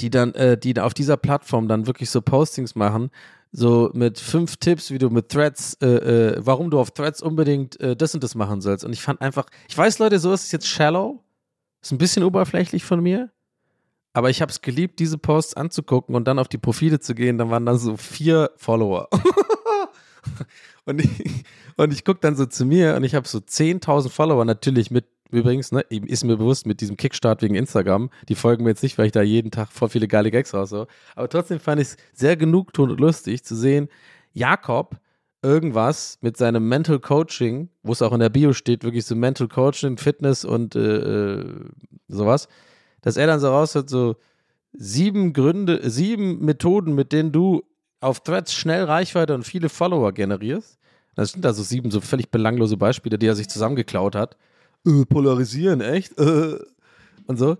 [0.00, 3.10] Die dann, äh, die auf dieser Plattform dann wirklich so Postings machen,
[3.52, 7.80] so mit fünf Tipps, wie du mit Threads, äh, äh, warum du auf Threads unbedingt
[7.80, 8.84] äh, das und das machen sollst.
[8.84, 11.22] Und ich fand einfach, ich weiß, Leute, so ist es jetzt shallow,
[11.80, 13.30] ist ein bisschen oberflächlich von mir,
[14.12, 17.36] aber ich habe es geliebt, diese Posts anzugucken und dann auf die Profile zu gehen.
[17.36, 19.08] Dann waren dann so vier Follower.
[20.86, 21.44] und ich,
[21.76, 25.04] und ich gucke dann so zu mir und ich habe so 10.000 Follower natürlich mit,
[25.30, 28.10] übrigens, ne, ist mir bewusst mit diesem Kickstart wegen Instagram.
[28.28, 30.72] Die folgen mir jetzt nicht, weil ich da jeden Tag voll viele geile Gags raus.
[30.72, 33.88] Aber trotzdem fand ich es sehr genugtuend und lustig zu sehen,
[34.32, 35.00] Jakob
[35.42, 39.48] irgendwas mit seinem Mental Coaching, wo es auch in der Bio steht, wirklich so Mental
[39.48, 41.44] Coaching, Fitness und äh, äh
[42.08, 42.48] sowas,
[43.00, 44.16] dass er dann so raushört, so
[44.72, 47.62] sieben Gründe, sieben Methoden, mit denen du
[48.00, 50.78] auf Threads schnell Reichweite und viele Follower generierst.
[51.14, 54.36] Das sind also sieben so völlig belanglose Beispiele, die er sich zusammengeklaut hat.
[54.86, 56.18] Äh, polarisieren, echt?
[56.18, 56.58] Äh.
[57.26, 57.56] Und so.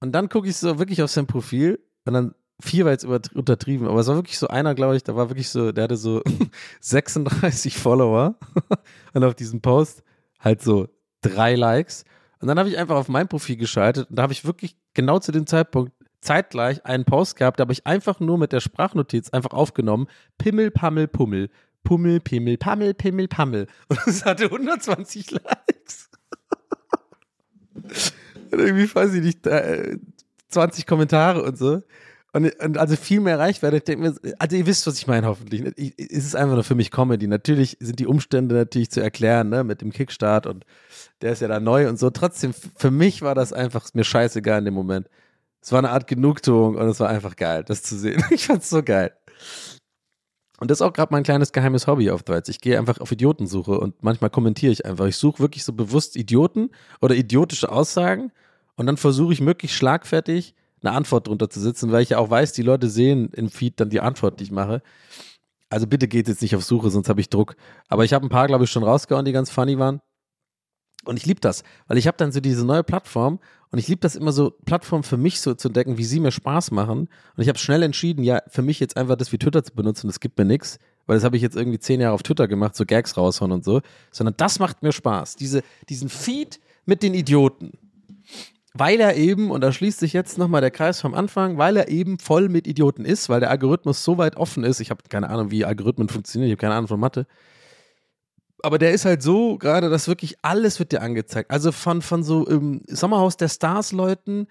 [0.00, 3.86] Und dann gucke ich so wirklich auf sein Profil und dann vier war jetzt untertrieben,
[3.86, 6.22] aber es war wirklich so einer, glaube ich, da war wirklich so, der hatte so
[6.80, 8.36] 36 Follower
[9.12, 10.02] und auf diesem Post
[10.40, 10.88] halt so
[11.20, 12.04] drei Likes.
[12.40, 15.18] Und dann habe ich einfach auf mein Profil geschaltet und da habe ich wirklich genau
[15.18, 19.30] zu dem Zeitpunkt zeitgleich einen Post gehabt, da habe ich einfach nur mit der Sprachnotiz
[19.30, 21.48] einfach aufgenommen, Pimmel, Pammel, Pummel,
[21.84, 23.66] Pummel, Pimmel, Pammel, Pimmel, Pammel.
[23.88, 25.77] Und es hatte 120 Likes.
[28.50, 29.40] Und irgendwie, weiß ich nicht,
[30.48, 31.82] 20 Kommentare und so.
[32.32, 33.78] Und, und, also viel mehr Reichweite.
[33.78, 35.64] Ich denke mir, also ihr wisst, was ich meine, hoffentlich.
[35.76, 37.26] Ich, es ist einfach nur für mich Comedy.
[37.26, 40.64] Natürlich sind die Umstände natürlich zu erklären, ne, mit dem Kickstart und
[41.22, 42.10] der ist ja da neu und so.
[42.10, 45.08] Trotzdem, für mich war das einfach mir scheißegal in dem Moment.
[45.60, 48.22] Es war eine Art Genugtuung und es war einfach geil, das zu sehen.
[48.30, 49.12] Ich fand's so geil.
[50.60, 52.48] Und das ist auch gerade mein kleines geheimes Hobby auf Deutsch.
[52.48, 55.06] Ich gehe einfach auf Idiotensuche und manchmal kommentiere ich einfach.
[55.06, 58.32] Ich suche wirklich so bewusst Idioten oder idiotische Aussagen
[58.76, 62.30] und dann versuche ich möglichst schlagfertig eine Antwort drunter zu sitzen, weil ich ja auch
[62.30, 64.82] weiß, die Leute sehen im Feed dann die Antwort, die ich mache.
[65.70, 67.56] Also bitte geht jetzt nicht auf Suche, sonst habe ich Druck.
[67.88, 70.00] Aber ich habe ein paar, glaube ich, schon rausgehauen, die ganz funny waren.
[71.08, 73.38] Und ich liebe das, weil ich habe dann so diese neue Plattform
[73.70, 76.30] und ich liebe das immer so, Plattformen für mich so zu entdecken, wie sie mir
[76.30, 77.00] Spaß machen.
[77.36, 80.06] Und ich habe schnell entschieden, ja, für mich jetzt einfach das wie Twitter zu benutzen,
[80.06, 82.76] das gibt mir nichts, weil das habe ich jetzt irgendwie zehn Jahre auf Twitter gemacht,
[82.76, 83.80] so Gags raushauen und so,
[84.10, 85.36] sondern das macht mir Spaß.
[85.36, 87.72] Diese, diesen Feed mit den Idioten
[88.74, 91.88] weil er eben, und da schließt sich jetzt nochmal der Kreis vom Anfang, weil er
[91.88, 94.78] eben voll mit Idioten ist, weil der Algorithmus so weit offen ist.
[94.78, 97.26] Ich habe keine Ahnung, wie Algorithmen funktionieren, ich habe keine Ahnung von Mathe.
[98.62, 101.50] Aber der ist halt so gerade, dass wirklich alles wird dir angezeigt.
[101.50, 104.48] Also von, von so im Sommerhaus der Stars-Leuten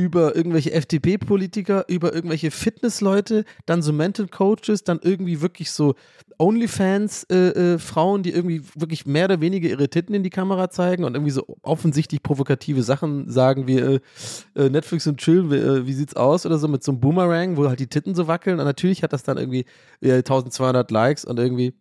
[0.00, 5.94] über irgendwelche FDP-Politiker, über irgendwelche Fitnessleute, dann so Mental Coaches, dann irgendwie wirklich so
[6.38, 11.04] OnlyFans-Frauen, äh, äh, die irgendwie wirklich mehr oder weniger ihre Titten in die Kamera zeigen
[11.04, 14.00] und irgendwie so offensichtlich provokative Sachen sagen wie äh,
[14.54, 17.58] äh Netflix und Chill, wie, äh, wie, sieht's aus oder so mit so einem Boomerang,
[17.58, 19.66] wo halt die Titten so wackeln und natürlich hat das dann irgendwie
[20.02, 21.74] 1200 Likes und irgendwie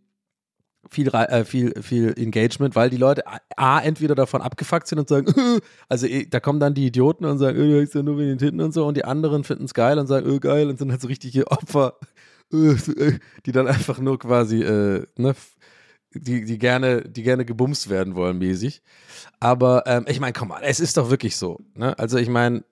[0.90, 3.24] viel, äh, viel, viel Engagement, weil die Leute
[3.56, 5.34] A, entweder davon abgefuckt sind und sagen,
[5.90, 8.38] also eh, da kommen dann die Idioten und sagen, du hast ja nur wegen den
[8.38, 10.92] Titten und so und die anderen finden es geil und sagen, öh, geil und sind
[10.92, 11.96] halt so richtige Opfer
[12.52, 15.36] die dann einfach nur quasi, äh, ne,
[16.14, 18.82] die, die, gerne, die gerne gebumst werden wollen, mäßig.
[19.40, 21.60] Aber ähm, ich meine, komm mal, es ist doch wirklich so.
[21.76, 21.98] Ne?
[22.00, 22.64] Also ich meine,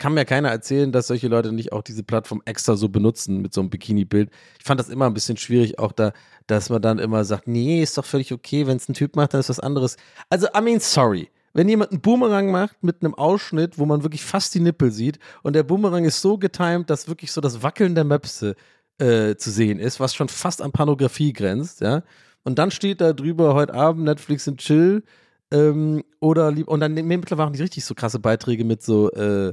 [0.00, 3.54] kann mir keiner erzählen, dass solche Leute nicht auch diese Plattform extra so benutzen mit
[3.54, 4.30] so einem Bikini-Bild.
[4.58, 6.12] Ich fand das immer ein bisschen schwierig, auch da,
[6.46, 9.34] dass man dann immer sagt, nee, ist doch völlig okay, wenn es ein Typ macht,
[9.34, 9.96] dann ist was anderes.
[10.30, 11.30] Also, I mean, sorry.
[11.52, 15.18] Wenn jemand einen Boomerang macht mit einem Ausschnitt, wo man wirklich fast die Nippel sieht
[15.42, 18.54] und der Boomerang ist so getimed, dass wirklich so das Wackeln der Möpse
[18.98, 22.02] äh, zu sehen ist, was schon fast an Pornografie grenzt, ja.
[22.42, 25.02] Und dann steht da drüber heute Abend Netflix und Chill
[25.50, 29.52] ähm, oder lieb und dann mittlerweile auch nicht richtig so krasse Beiträge mit so, äh,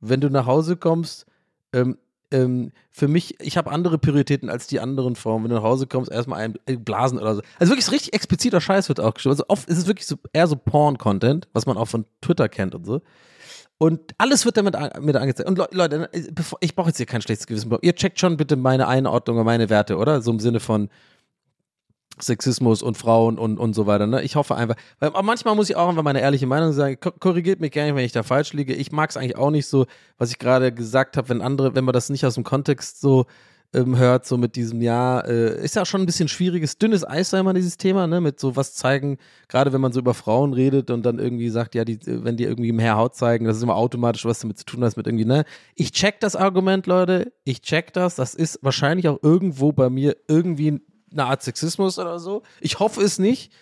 [0.00, 1.26] wenn du nach Hause kommst,
[1.72, 1.98] ähm,
[2.30, 5.44] ähm, für mich, ich habe andere Prioritäten als die anderen Formen.
[5.44, 7.42] Wenn du nach Hause kommst, erstmal ein äh, Blasen oder so.
[7.58, 9.32] Also wirklich so richtig expliziter Scheiß wird auch geschrieben.
[9.32, 12.74] Also oft ist es wirklich so eher so Porn-Content, was man auch von Twitter kennt
[12.74, 13.00] und so.
[13.78, 15.48] Und alles wird damit mit angezeigt.
[15.48, 17.74] Und Leute, bevor, ich brauche jetzt hier kein schlechtes Gewissen.
[17.80, 20.20] Ihr checkt schon bitte meine Einordnung und meine Werte, oder?
[20.20, 20.90] So im Sinne von
[22.22, 24.06] Sexismus und Frauen und, und so weiter.
[24.06, 24.22] Ne?
[24.22, 26.98] Ich hoffe einfach, weil manchmal muss ich auch einfach meine ehrliche Meinung sagen.
[27.00, 28.74] Korrigiert mich gerne, wenn ich da falsch liege.
[28.74, 29.86] Ich mag es eigentlich auch nicht so,
[30.18, 33.26] was ich gerade gesagt habe, wenn andere, wenn man das nicht aus dem Kontext so
[33.74, 37.30] ähm, hört, so mit diesem, ja, äh, ist ja schon ein bisschen schwieriges, dünnes Eis,
[37.30, 40.54] sei mal dieses Thema, ne, mit so was zeigen, gerade wenn man so über Frauen
[40.54, 43.62] redet und dann irgendwie sagt, ja, die, wenn die irgendwie mehr Haut zeigen, das ist
[43.62, 45.44] immer automatisch was damit zu tun hat, mit irgendwie, ne,
[45.74, 50.16] ich check das Argument, Leute, ich check das, das ist wahrscheinlich auch irgendwo bei mir
[50.28, 50.80] irgendwie
[51.12, 52.42] eine Art Sexismus oder so.
[52.60, 53.52] Ich hoffe es nicht.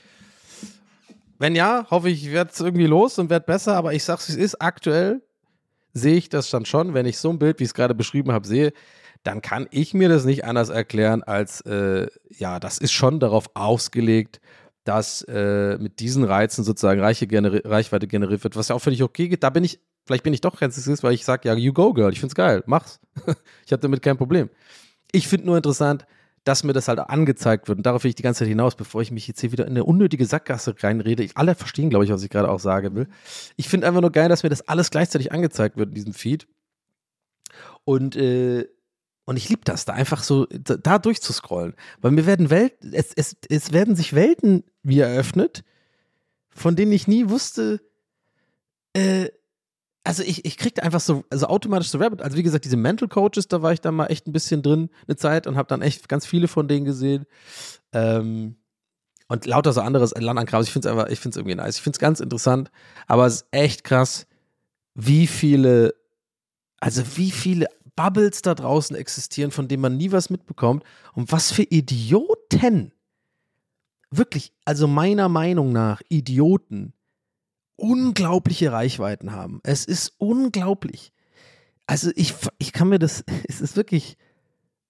[1.38, 4.28] Wenn ja, hoffe ich, ich werde es irgendwie los und werde besser, aber ich sag's,
[4.28, 5.22] es ist aktuell,
[5.92, 8.32] sehe ich das dann schon, wenn ich so ein Bild, wie ich es gerade beschrieben
[8.32, 8.72] habe, sehe,
[9.22, 13.50] dann kann ich mir das nicht anders erklären, als äh, ja, das ist schon darauf
[13.54, 14.40] ausgelegt,
[14.84, 19.02] dass äh, mit diesen Reizen sozusagen Reiche generi Reichweite generiert wird, was ja auch völlig
[19.02, 19.42] okay geht.
[19.42, 21.92] Da bin ich, vielleicht bin ich doch kein Sexist, weil ich sage, ja, you go,
[21.92, 23.00] girl, ich find's geil, mach's.
[23.66, 24.48] ich habe damit kein Problem.
[25.10, 26.06] Ich finde nur interessant,
[26.46, 27.78] dass mir das halt angezeigt wird.
[27.78, 29.72] Und darauf will ich die ganze Zeit hinaus, bevor ich mich jetzt hier wieder in
[29.72, 31.24] eine unnötige Sackgasse reinrede.
[31.24, 33.08] Ich, alle verstehen, glaube ich, was ich gerade auch sagen will.
[33.56, 36.46] Ich finde einfach nur geil, dass mir das alles gleichzeitig angezeigt wird in diesem Feed.
[37.84, 38.68] Und, äh,
[39.24, 41.74] und ich liebe das, da einfach so da, da durchzuscrollen.
[42.00, 45.64] Weil mir werden Welten, es, es, es werden sich Welten wie eröffnet,
[46.50, 47.80] von denen ich nie wusste,
[48.92, 49.30] äh,
[50.06, 52.22] also ich, ich kriegte einfach so, also automatisch so Rabbit.
[52.22, 54.88] Also wie gesagt, diese Mental Coaches, da war ich dann mal echt ein bisschen drin
[55.08, 57.26] eine Zeit und habe dann echt ganz viele von denen gesehen.
[57.92, 58.56] Ähm,
[59.28, 60.62] und lauter so anderes Landankram.
[60.62, 61.76] Ich finde es einfach, ich finde es irgendwie nice.
[61.78, 62.70] Ich finde es ganz interessant,
[63.08, 64.28] aber es ist echt krass,
[64.94, 65.94] wie viele,
[66.78, 70.84] also wie viele Bubbles da draußen existieren, von denen man nie was mitbekommt
[71.14, 72.92] und was für Idioten,
[74.12, 76.92] wirklich, also meiner Meinung nach Idioten,
[77.76, 79.60] unglaubliche Reichweiten haben.
[79.62, 81.12] Es ist unglaublich.
[81.86, 84.16] Also ich, ich kann mir das, es ist wirklich,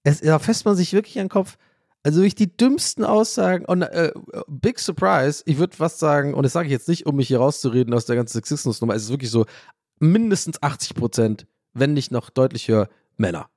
[0.03, 1.57] es, da fässt man sich wirklich an den Kopf.
[2.03, 4.13] Also wirklich die dümmsten Aussagen und äh,
[4.47, 7.39] Big Surprise, ich würde fast sagen, und das sage ich jetzt nicht, um mich hier
[7.39, 9.45] rauszureden aus der ganzen Sexismusnummer, es ist wirklich so,
[9.99, 13.49] mindestens 80 Prozent, wenn nicht noch deutlich höher, Männer.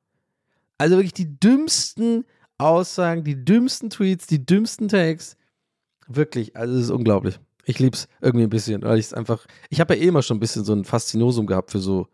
[0.79, 2.25] Also wirklich die dümmsten
[2.57, 5.37] Aussagen, die dümmsten Tweets, die dümmsten Takes.
[6.07, 7.39] Wirklich, also es ist unglaublich.
[7.69, 9.45] Ich lieb's irgendwie ein bisschen, weil ich es einfach.
[9.69, 12.07] Ich habe ja eh immer schon ein bisschen so ein Faszinosum gehabt für so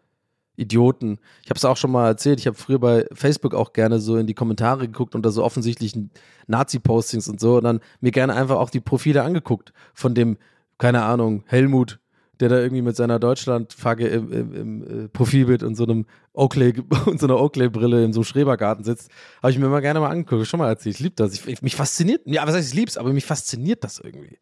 [0.57, 1.17] Idioten.
[1.43, 2.41] Ich habe es auch schon mal erzählt.
[2.41, 6.11] Ich habe früher bei Facebook auch gerne so in die Kommentare geguckt unter so offensichtlichen
[6.47, 10.37] Nazi-Postings und so und dann mir gerne einfach auch die Profile angeguckt von dem,
[10.77, 11.99] keine Ahnung, Helmut,
[12.41, 16.73] der da irgendwie mit seiner Deutschland-Flagge im, im, im, äh, Profilbild und so einem Oakley
[17.05, 19.09] und so einer Oakley-Brille in so einem Schrebergarten sitzt,
[19.41, 20.47] habe ich mir immer gerne mal angeguckt.
[20.47, 20.95] Schon mal erzählt.
[20.95, 21.33] Ich liebe das.
[21.33, 22.23] Ich, mich fasziniert.
[22.25, 24.37] Ja, was heißt, ich lieb's, aber mich fasziniert das irgendwie.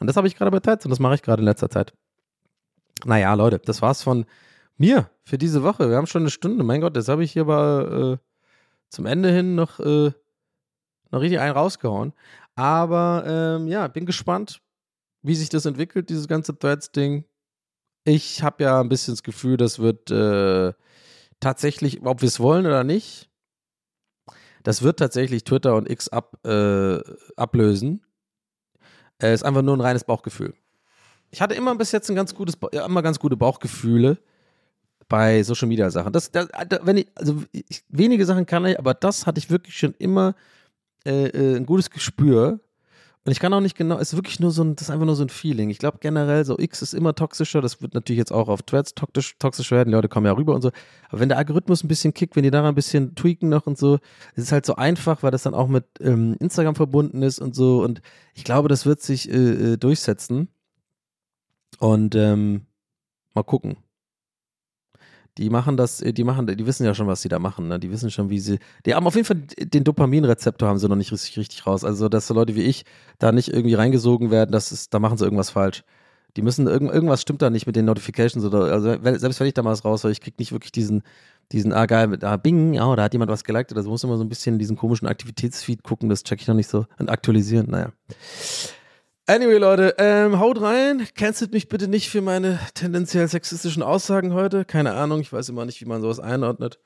[0.00, 1.92] Und das habe ich gerade bei Tides und das mache ich gerade in letzter Zeit.
[3.04, 4.26] Naja, Leute, das war's von
[4.76, 5.88] mir für diese Woche.
[5.88, 6.64] Wir haben schon eine Stunde.
[6.64, 8.28] Mein Gott, jetzt habe ich hier aber äh,
[8.88, 10.12] zum Ende hin noch, äh,
[11.10, 12.12] noch richtig einen rausgehauen.
[12.54, 14.60] Aber ähm, ja, bin gespannt,
[15.22, 17.24] wie sich das entwickelt, dieses ganze Threads-Ding.
[18.04, 20.72] Ich habe ja ein bisschen das Gefühl, das wird äh,
[21.40, 23.28] tatsächlich, ob wir es wollen oder nicht,
[24.62, 27.00] das wird tatsächlich Twitter und X ab, äh,
[27.36, 28.04] ablösen.
[29.18, 30.54] Es ist einfach nur ein reines Bauchgefühl.
[31.30, 34.18] Ich hatte immer bis jetzt ein ganz gutes, immer ganz gute Bauchgefühle
[35.08, 36.12] bei Social Media Sachen.
[36.12, 36.48] Das, das,
[36.82, 40.34] wenn ich, also ich, wenige Sachen kann ich, aber das hatte ich wirklich schon immer
[41.04, 42.60] äh, äh, ein gutes Gespür.
[43.28, 45.04] Und ich kann auch nicht genau, es ist wirklich nur so ein, das ist einfach
[45.04, 45.68] nur so ein Feeling.
[45.68, 48.94] Ich glaube generell, so X ist immer toxischer, das wird natürlich jetzt auch auf Threads
[48.94, 50.70] toxisch, toxisch werden, die Leute kommen ja rüber und so.
[51.10, 53.76] Aber wenn der Algorithmus ein bisschen kickt, wenn die daran ein bisschen tweaken noch und
[53.76, 53.98] so,
[54.34, 57.54] es ist halt so einfach, weil das dann auch mit ähm, Instagram verbunden ist und
[57.54, 57.84] so.
[57.84, 58.00] Und
[58.32, 60.48] ich glaube, das wird sich äh, äh durchsetzen.
[61.80, 62.64] Und ähm,
[63.34, 63.76] mal gucken
[65.38, 67.78] die machen das, äh, die machen, die wissen ja schon, was sie da machen, ne?
[67.78, 68.58] Die wissen schon, wie sie.
[68.84, 71.84] Die haben auf jeden Fall den Dopaminrezeptor haben sie noch nicht richtig, richtig raus.
[71.84, 72.84] Also, dass so Leute wie ich
[73.18, 75.84] da nicht irgendwie reingesogen werden, das ist, da machen sie irgendwas falsch.
[76.36, 79.54] Die müssen, irgend, irgendwas stimmt da nicht mit den Notifications oder, also selbst wenn ich
[79.54, 81.02] da mal was raus, weil ich krieg nicht wirklich diesen,
[81.52, 84.04] diesen, ah geil, mit, ah bing, oh, da hat jemand was geliked oder so, muss
[84.04, 87.10] immer so ein bisschen diesen komischen Aktivitätsfeed gucken, das check ich noch nicht so und
[87.10, 87.92] aktualisieren, naja.
[89.30, 91.06] Anyway, Leute, ähm, haut rein.
[91.14, 94.64] Cancelt mich bitte nicht für meine tendenziell sexistischen Aussagen heute.
[94.64, 96.80] Keine Ahnung, ich weiß immer nicht, wie man sowas einordnet.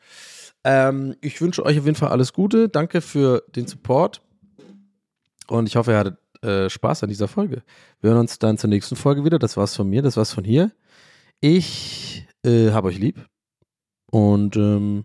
[0.65, 2.69] Ähm, ich wünsche euch auf jeden Fall alles Gute.
[2.69, 4.23] Danke für den Support.
[5.47, 7.63] Und ich hoffe, ihr hattet äh, Spaß an dieser Folge.
[8.01, 9.39] Wir hören uns dann zur nächsten Folge wieder.
[9.39, 10.73] Das war's von mir, das war's von hier.
[11.39, 13.25] Ich äh, habe euch lieb.
[14.11, 15.05] Und ähm,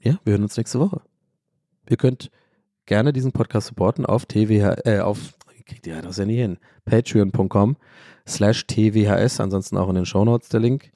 [0.00, 1.02] ja, wir hören uns nächste Woche.
[1.90, 2.30] Ihr könnt
[2.86, 5.34] gerne diesen Podcast supporten auf TWH, äh, auf
[5.72, 6.58] kriegt ihr das ja nie hin.
[6.84, 7.76] Patreon.com
[8.28, 10.92] slash TWHS, ansonsten auch in den Shownotes der Link.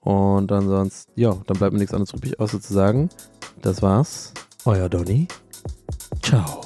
[0.00, 3.10] Und ansonsten, ja, dann bleibt mir nichts anderes übrig, außer zu sagen,
[3.60, 4.32] das war's.
[4.64, 5.28] Euer Donny.
[6.22, 6.62] Ciao.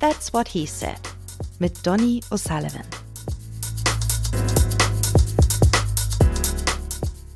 [0.00, 0.98] That's what he said
[1.60, 2.84] mit Donny O'Sullivan.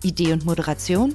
[0.03, 1.15] Idee und Moderation